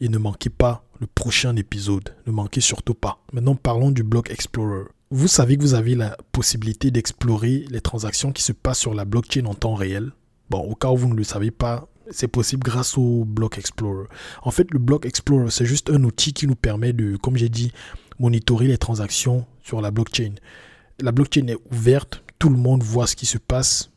et 0.00 0.08
ne 0.08 0.18
manquez 0.18 0.50
pas 0.50 0.84
le 1.00 1.06
prochain 1.06 1.54
épisode. 1.56 2.14
Ne 2.26 2.32
manquez 2.32 2.62
surtout 2.62 2.94
pas. 2.94 3.22
Maintenant 3.32 3.54
parlons 3.54 3.90
du 3.90 4.02
Block 4.02 4.30
Explorer 4.30 4.84
vous 5.10 5.28
savez 5.28 5.56
que 5.56 5.62
vous 5.62 5.74
avez 5.74 5.94
la 5.94 6.16
possibilité 6.32 6.90
d'explorer 6.90 7.64
les 7.70 7.80
transactions 7.80 8.32
qui 8.32 8.42
se 8.42 8.52
passent 8.52 8.80
sur 8.80 8.94
la 8.94 9.04
blockchain 9.04 9.44
en 9.46 9.54
temps 9.54 9.74
réel. 9.74 10.10
Bon, 10.50 10.58
au 10.58 10.74
cas 10.74 10.90
où 10.90 10.96
vous 10.96 11.08
ne 11.08 11.14
le 11.14 11.24
savez 11.24 11.50
pas, 11.50 11.88
c'est 12.10 12.28
possible 12.28 12.62
grâce 12.62 12.98
au 12.98 13.24
Block 13.24 13.58
Explorer. 13.58 14.06
En 14.42 14.50
fait, 14.50 14.70
le 14.70 14.78
Block 14.78 15.06
Explorer, 15.06 15.50
c'est 15.50 15.66
juste 15.66 15.90
un 15.90 16.02
outil 16.04 16.32
qui 16.32 16.46
nous 16.46 16.56
permet 16.56 16.92
de, 16.92 17.16
comme 17.16 17.36
j'ai 17.36 17.48
dit, 17.48 17.72
monitorer 18.18 18.66
les 18.66 18.78
transactions 18.78 19.46
sur 19.62 19.80
la 19.80 19.90
blockchain. 19.90 20.34
La 21.00 21.12
blockchain 21.12 21.46
est 21.48 21.58
ouverte, 21.72 22.22
tout 22.38 22.48
le 22.48 22.56
monde 22.56 22.82
voit 22.82 23.06
ce 23.06 23.16
qui 23.16 23.26
se 23.26 23.38
passe, 23.38 23.90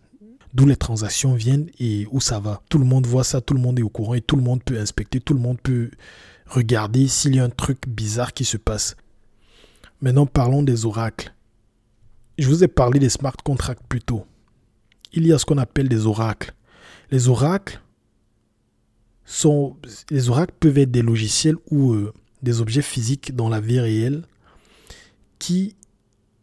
d'où 0.54 0.66
les 0.66 0.76
transactions 0.76 1.34
viennent 1.34 1.70
et 1.80 2.08
où 2.12 2.20
ça 2.20 2.40
va. 2.40 2.62
Tout 2.70 2.78
le 2.78 2.86
monde 2.86 3.08
voit 3.08 3.24
ça, 3.24 3.42
tout 3.42 3.54
le 3.54 3.62
monde 3.62 3.80
est 3.80 3.84
au 3.84 3.90
courant 3.90 4.14
et 4.14 4.22
tout 4.22 4.36
le 4.36 4.42
monde 4.44 4.64
peut 4.64 4.80
inspecter, 4.80 5.20
tout 5.20 5.34
le 5.34 5.40
monde 5.40 5.60
peut 5.62 5.90
regarder 6.48 7.08
s'il 7.08 7.36
y 7.36 7.40
a 7.40 7.44
un 7.44 7.50
truc 7.50 7.88
bizarre 7.88 8.34
qui 8.34 8.46
se 8.46 8.58
passe. 8.58 8.96
Maintenant, 10.02 10.26
parlons 10.26 10.64
des 10.64 10.86
oracles. 10.86 11.34
Je 12.38 12.48
vous 12.48 12.64
ai 12.64 12.68
parlé 12.68 13.00
des 13.00 13.10
smart 13.10 13.36
contracts 13.44 13.86
plus 13.88 14.02
tôt. 14.02 14.26
Il 15.12 15.28
y 15.28 15.34
a 15.34 15.38
ce 15.38 15.46
qu'on 15.46 15.58
appelle 15.58 15.90
des 15.90 16.06
oracles. 16.06 16.54
Les 17.12 17.28
oracles 17.28 17.82
sont, 19.26 19.76
les 20.10 20.30
oracles 20.30 20.54
peuvent 20.60 20.78
être 20.78 20.92
des 20.92 21.02
logiciels 21.02 21.58
ou 21.70 21.94
euh, 21.94 22.14
des 22.42 22.62
objets 22.62 22.82
physiques 22.82 23.36
dans 23.36 23.50
la 23.50 23.60
vie 23.60 23.80
réelle 23.80 24.24
qui 25.38 25.76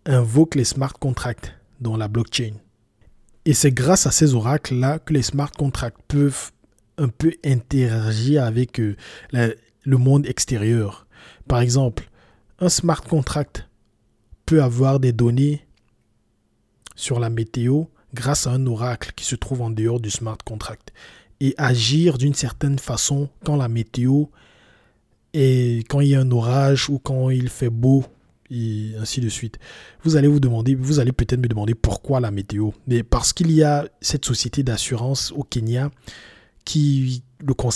invoquent 0.05 0.57
les 0.57 0.65
smart 0.65 0.93
contracts 0.93 1.55
dans 1.81 1.97
la 1.97 2.09
blockchain. 2.09 2.55
Et 3.45 3.55
c'est 3.55 3.73
grâce 3.73 4.07
à 4.07 4.11
ces 4.11 4.35
oracles-là 4.35 4.99
que 4.99 5.13
les 5.13 5.23
smart 5.23 5.51
contracts 5.51 6.01
peuvent 6.09 6.51
un 6.99 7.09
peu 7.09 7.33
interagir 7.45 8.45
avec 8.45 8.81
euh, 8.81 8.97
le 9.33 9.97
monde 9.97 10.27
extérieur. 10.27 11.07
Par 11.47 11.61
exemple, 11.61 12.11
un 12.59 12.69
smart 12.69 13.03
contract 13.03 13.69
peut 14.47 14.63
avoir 14.63 15.01
des 15.01 15.13
données 15.13 15.67
sur 16.95 17.21
la 17.21 17.31
météo 17.31 17.85
grâce 18.15 18.47
à 18.47 18.51
un 18.51 18.67
oracle 18.67 19.13
qui 19.15 19.25
se 19.25 19.37
trouve 19.37 19.63
en 19.63 19.71
dehors 19.71 20.01
du 20.01 20.11
smart 20.11 20.39
contract 20.45 20.93
et 21.41 21.55
agir 21.59 22.17
d'une 22.17 22.35
certaine 22.35 22.79
façon 22.79 23.29
quand 23.45 23.57
la 23.57 23.69
météo 23.69 24.25
et 25.35 25.85
quand 25.89 26.01
il 26.01 26.09
y 26.09 26.15
a 26.15 26.21
un 26.21 26.31
orage 26.31 26.89
ou 26.89 26.99
quand 26.99 27.29
il 27.29 27.51
fait 27.51 27.69
beau 27.69 28.05
et 28.51 28.93
ainsi 28.99 29.21
de 29.21 29.29
suite. 29.29 29.59
Vous 30.03 30.17
allez 30.17 30.29
vous 30.29 30.41
demander, 30.41 30.75
vous 30.75 31.01
allez 31.01 31.13
peut-être 31.13 31.41
me 31.41 31.49
demander 31.49 31.75
pourquoi 31.75 32.21
la 32.21 32.31
météo. 32.31 32.71
Mais 32.87 33.03
parce 33.03 33.33
qu'il 33.33 33.51
y 33.51 33.63
a 33.63 33.87
cette 34.01 34.25
société 34.25 34.63
d'assurance 34.63 35.33
au 35.33 35.43
Kenya 35.43 35.91
qui 36.65 37.23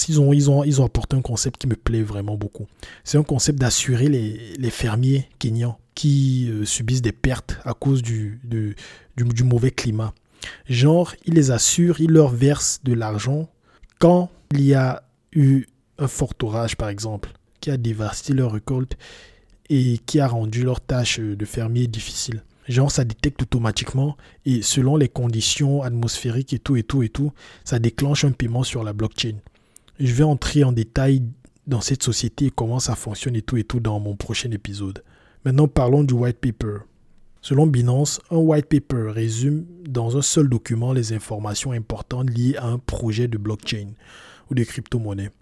ils 0.08 0.20
ont, 0.20 0.32
ils, 0.64 0.80
ont, 0.80 0.84
apporté 0.84 1.16
un 1.16 1.22
concept 1.22 1.60
qui 1.60 1.66
me 1.66 1.76
plaît 1.76 2.02
vraiment 2.02 2.36
beaucoup. 2.36 2.66
C'est 3.04 3.18
un 3.18 3.22
concept 3.22 3.58
d'assurer 3.58 4.08
les, 4.08 4.70
fermiers 4.70 5.28
kenyans 5.38 5.78
qui 5.94 6.48
euh, 6.50 6.64
subissent 6.64 7.02
des 7.02 7.12
pertes 7.12 7.58
à 7.64 7.74
cause 7.74 8.02
du, 8.02 8.40
mauvais 9.44 9.70
climat. 9.70 10.14
Genre, 10.68 11.14
ils 11.26 11.34
les 11.34 11.50
assurent, 11.50 12.00
ils 12.00 12.10
leur 12.10 12.30
versent 12.30 12.80
de 12.84 12.94
l'argent 12.94 13.48
quand 13.98 14.30
il 14.52 14.62
y 14.62 14.74
a 14.74 15.02
eu 15.32 15.66
un 15.98 16.08
fort 16.08 16.32
orage, 16.42 16.76
par 16.76 16.88
exemple, 16.88 17.30
qui 17.60 17.70
a 17.70 17.76
dévasté 17.76 18.32
leur 18.32 18.52
récolte 18.52 18.96
et 19.68 19.98
qui 20.06 20.18
a 20.18 20.26
rendu 20.26 20.62
leur 20.62 20.80
tâche 20.80 21.20
de 21.20 21.44
fermier 21.44 21.86
difficile. 21.86 22.42
Genre, 22.68 22.90
ça 22.90 23.04
détecte 23.04 23.42
automatiquement 23.42 24.16
et 24.46 24.62
selon 24.62 24.96
les 24.96 25.08
conditions 25.08 25.82
atmosphériques 25.82 26.52
et 26.52 26.58
tout 26.58 26.76
et 26.76 26.82
tout 26.82 27.02
et 27.02 27.08
tout, 27.08 27.32
ça 27.64 27.78
déclenche 27.78 28.24
un 28.24 28.32
paiement 28.32 28.62
sur 28.62 28.84
la 28.84 28.92
blockchain. 28.92 29.36
Je 30.00 30.14
vais 30.14 30.24
entrer 30.24 30.64
en 30.64 30.72
détail 30.72 31.22
dans 31.66 31.82
cette 31.82 32.02
société 32.02 32.46
et 32.46 32.50
comment 32.50 32.80
ça 32.80 32.94
fonctionne 32.94 33.36
et 33.36 33.42
tout 33.42 33.58
et 33.58 33.64
tout 33.64 33.80
dans 33.80 34.00
mon 34.00 34.16
prochain 34.16 34.50
épisode. 34.50 35.04
Maintenant, 35.44 35.68
parlons 35.68 36.04
du 36.04 36.14
white 36.14 36.38
paper. 36.38 36.78
Selon 37.42 37.66
Binance, 37.66 38.18
un 38.30 38.38
white 38.38 38.64
paper 38.64 39.10
résume 39.10 39.66
dans 39.86 40.16
un 40.16 40.22
seul 40.22 40.48
document 40.48 40.94
les 40.94 41.12
informations 41.12 41.72
importantes 41.72 42.30
liées 42.30 42.56
à 42.56 42.64
un 42.64 42.78
projet 42.78 43.28
de 43.28 43.36
blockchain 43.36 43.88
ou 44.50 44.54
de 44.54 44.64
crypto-monnaie. 44.64 45.32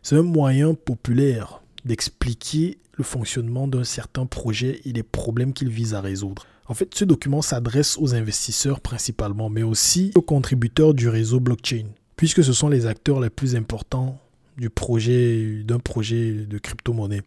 C'est 0.00 0.14
un 0.16 0.22
moyen 0.22 0.74
populaire 0.74 1.60
d'expliquer 1.84 2.78
le 2.92 3.02
fonctionnement 3.02 3.66
d'un 3.66 3.82
certain 3.82 4.26
projet 4.26 4.80
et 4.84 4.92
les 4.92 5.02
problèmes 5.02 5.52
qu'il 5.52 5.70
vise 5.70 5.92
à 5.92 6.00
résoudre. 6.00 6.46
En 6.66 6.74
fait, 6.74 6.94
ce 6.94 7.04
document 7.04 7.42
s'adresse 7.42 7.98
aux 7.98 8.14
investisseurs 8.14 8.80
principalement, 8.80 9.50
mais 9.50 9.64
aussi 9.64 10.12
aux 10.14 10.22
contributeurs 10.22 10.94
du 10.94 11.08
réseau 11.08 11.40
blockchain, 11.40 11.86
puisque 12.16 12.44
ce 12.44 12.52
sont 12.52 12.68
les 12.68 12.86
acteurs 12.86 13.20
les 13.20 13.30
plus 13.30 13.56
importants 13.56 14.20
du 14.56 14.70
projet, 14.70 15.62
d'un 15.64 15.78
projet 15.78 16.32
de 16.32 16.58
crypto-monnaie. 16.58 17.22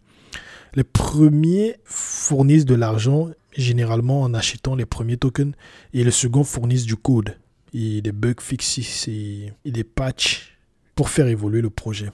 Les 0.76 0.84
premiers 0.84 1.76
fournissent 1.86 2.65
de 2.65 2.76
l'argent, 2.76 3.30
généralement 3.56 4.21
en 4.21 4.34
achetant 4.34 4.76
les 4.76 4.86
premiers 4.86 5.17
tokens, 5.17 5.54
et 5.93 6.04
les 6.04 6.12
seconds 6.12 6.43
fournissent 6.43 6.86
du 6.86 6.95
code, 6.95 7.38
et 7.73 8.02
des 8.02 8.12
bug 8.12 8.41
fixes 8.41 9.08
et, 9.08 9.54
des 9.65 9.84
patchs 9.84 10.58
pour 10.95 11.10
faire 11.10 11.28
évoluer 11.28 11.62
le 11.62 11.69
projet. 11.69 12.12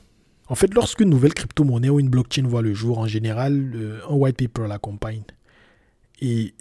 En 0.48 0.56
fait, 0.56 0.74
lorsqu'une 0.74 1.10
nouvelle 1.10 1.34
crypto-monnaie 1.34 1.90
ou 1.90 2.00
une 2.00 2.10
blockchain 2.10 2.44
voit 2.46 2.62
le 2.62 2.74
jour, 2.74 3.00
en 3.00 3.08
général, 3.08 3.72
euh, 3.76 4.00
un 4.10 4.14
white 4.14 4.38
paper 4.38 4.68
l'accompagne. 4.68 5.24
Et 6.22 6.54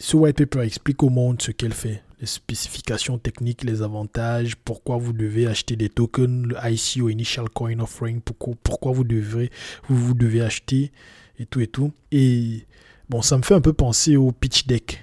ce 0.00 0.16
white 0.16 0.38
paper 0.38 0.60
explique 0.60 1.02
au 1.02 1.10
monde 1.10 1.42
ce 1.42 1.50
qu'elle 1.50 1.74
fait, 1.74 2.02
les 2.20 2.26
spécifications 2.26 3.18
techniques, 3.18 3.64
les 3.64 3.82
avantages, 3.82 4.56
pourquoi 4.56 4.96
vous 4.96 5.12
devez 5.12 5.46
acheter 5.46 5.76
des 5.76 5.90
tokens, 5.90 6.46
le 6.46 6.56
ICO, 6.64 7.10
Initial 7.10 7.50
Coin 7.50 7.78
Offering, 7.80 8.20
pourquoi, 8.22 8.54
pourquoi 8.62 8.92
vous, 8.92 9.04
devrez, 9.04 9.50
vous, 9.88 9.96
vous 9.96 10.14
devez 10.14 10.40
acheter 10.40 10.90
et 11.38 11.44
tout 11.44 11.60
et 11.60 11.66
tout. 11.66 11.92
Et 12.12 12.66
bon, 13.10 13.20
ça 13.20 13.36
me 13.36 13.42
fait 13.42 13.54
un 13.54 13.60
peu 13.60 13.74
penser 13.74 14.16
au 14.16 14.32
pitch 14.32 14.66
deck. 14.66 15.02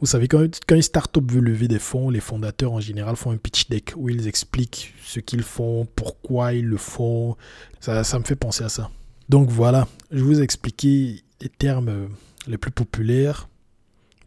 Vous 0.00 0.06
savez, 0.06 0.28
quand, 0.28 0.48
quand 0.68 0.76
une 0.76 0.82
startup 0.82 1.30
veut 1.30 1.40
lever 1.40 1.66
des 1.66 1.80
fonds, 1.80 2.08
les 2.08 2.20
fondateurs 2.20 2.72
en 2.72 2.80
général 2.80 3.16
font 3.16 3.32
un 3.32 3.38
pitch 3.38 3.68
deck 3.68 3.94
où 3.96 4.08
ils 4.08 4.28
expliquent 4.28 4.94
ce 5.04 5.18
qu'ils 5.18 5.42
font, 5.42 5.88
pourquoi 5.96 6.54
ils 6.54 6.64
le 6.64 6.76
font. 6.76 7.36
Ça, 7.80 8.04
ça 8.04 8.20
me 8.20 8.24
fait 8.24 8.36
penser 8.36 8.62
à 8.62 8.68
ça. 8.68 8.88
Donc 9.28 9.48
voilà, 9.48 9.88
je 10.12 10.22
vous 10.22 10.38
ai 10.38 10.44
expliqué 10.44 11.24
les 11.40 11.48
termes 11.48 12.08
les 12.46 12.56
plus 12.56 12.70
populaires 12.70 13.48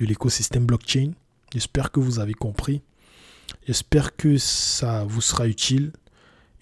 l'écosystème 0.05 0.65
blockchain. 0.65 1.11
J'espère 1.53 1.91
que 1.91 1.99
vous 1.99 2.19
avez 2.19 2.33
compris. 2.33 2.81
J'espère 3.67 4.15
que 4.15 4.37
ça 4.37 5.03
vous 5.03 5.21
sera 5.21 5.47
utile. 5.47 5.91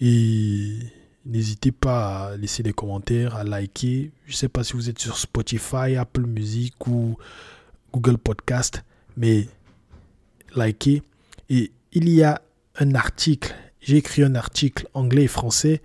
Et 0.00 0.78
n'hésitez 1.26 1.72
pas 1.72 2.30
à 2.30 2.36
laisser 2.36 2.62
des 2.62 2.72
commentaires, 2.72 3.36
à 3.36 3.44
liker. 3.44 4.10
Je 4.26 4.32
ne 4.32 4.36
sais 4.36 4.48
pas 4.48 4.64
si 4.64 4.72
vous 4.74 4.88
êtes 4.88 4.98
sur 4.98 5.16
Spotify, 5.16 5.96
Apple 5.96 6.26
Music 6.26 6.86
ou 6.86 7.16
Google 7.92 8.18
Podcast, 8.18 8.82
mais 9.16 9.48
likez. 10.56 11.02
Et 11.48 11.72
il 11.92 12.08
y 12.08 12.22
a 12.22 12.40
un 12.78 12.94
article, 12.94 13.54
j'ai 13.80 13.96
écrit 13.96 14.22
un 14.22 14.34
article 14.34 14.88
anglais 14.94 15.24
et 15.24 15.28
français 15.28 15.82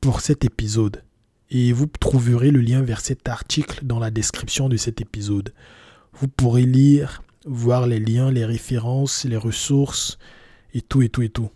pour 0.00 0.20
cet 0.20 0.44
épisode. 0.44 1.02
Et 1.50 1.72
vous 1.72 1.86
trouverez 1.86 2.50
le 2.50 2.60
lien 2.60 2.82
vers 2.82 3.00
cet 3.00 3.28
article 3.28 3.84
dans 3.84 3.98
la 3.98 4.10
description 4.10 4.68
de 4.68 4.76
cet 4.76 5.00
épisode. 5.00 5.52
Vous 6.14 6.28
pourrez 6.28 6.64
lire, 6.64 7.22
voir 7.46 7.86
les 7.86 8.00
liens, 8.00 8.30
les 8.30 8.44
références, 8.44 9.24
les 9.24 9.36
ressources 9.36 10.18
et 10.74 10.82
tout 10.82 11.02
et 11.02 11.08
tout 11.08 11.22
et 11.22 11.28
tout. 11.28 11.50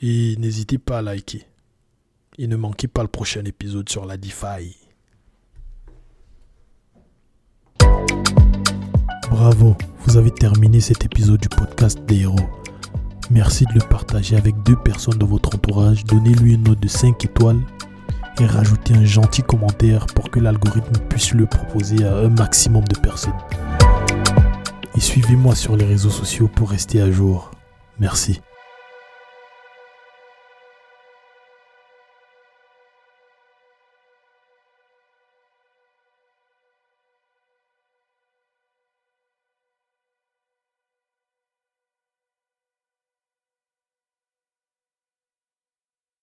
Et 0.00 0.36
n'hésitez 0.36 0.78
pas 0.78 0.98
à 0.98 1.02
liker. 1.02 1.46
Et 2.38 2.46
ne 2.46 2.56
manquez 2.56 2.88
pas 2.88 3.02
le 3.02 3.08
prochain 3.08 3.44
épisode 3.44 3.88
sur 3.88 4.06
la 4.06 4.16
DeFi. 4.16 4.76
Bravo, 9.30 9.76
vous 10.00 10.16
avez 10.16 10.30
terminé 10.30 10.80
cet 10.80 11.04
épisode 11.04 11.40
du 11.40 11.48
podcast 11.48 11.98
des 12.06 12.20
héros. 12.20 12.48
Merci 13.30 13.64
de 13.66 13.72
le 13.74 13.88
partager 13.88 14.36
avec 14.36 14.54
deux 14.64 14.76
personnes 14.76 15.18
de 15.18 15.24
votre 15.24 15.54
entourage. 15.54 16.04
Donnez-lui 16.04 16.54
une 16.54 16.64
note 16.64 16.80
de 16.80 16.88
5 16.88 17.24
étoiles 17.24 17.60
et 18.40 18.46
rajoutez 18.46 18.94
un 18.94 19.04
gentil 19.04 19.42
commentaire 19.42 20.06
pour 20.06 20.30
que 20.30 20.40
l'algorithme 20.40 20.98
puisse 21.08 21.32
le 21.32 21.46
proposer 21.46 22.04
à 22.04 22.16
un 22.16 22.28
maximum 22.28 22.84
de 22.84 22.98
personnes. 22.98 23.32
Et 24.96 25.00
suivez-moi 25.00 25.54
sur 25.54 25.76
les 25.76 25.84
réseaux 25.84 26.10
sociaux 26.10 26.48
pour 26.48 26.70
rester 26.70 27.00
à 27.00 27.10
jour. 27.10 27.50
Merci. 27.98 28.40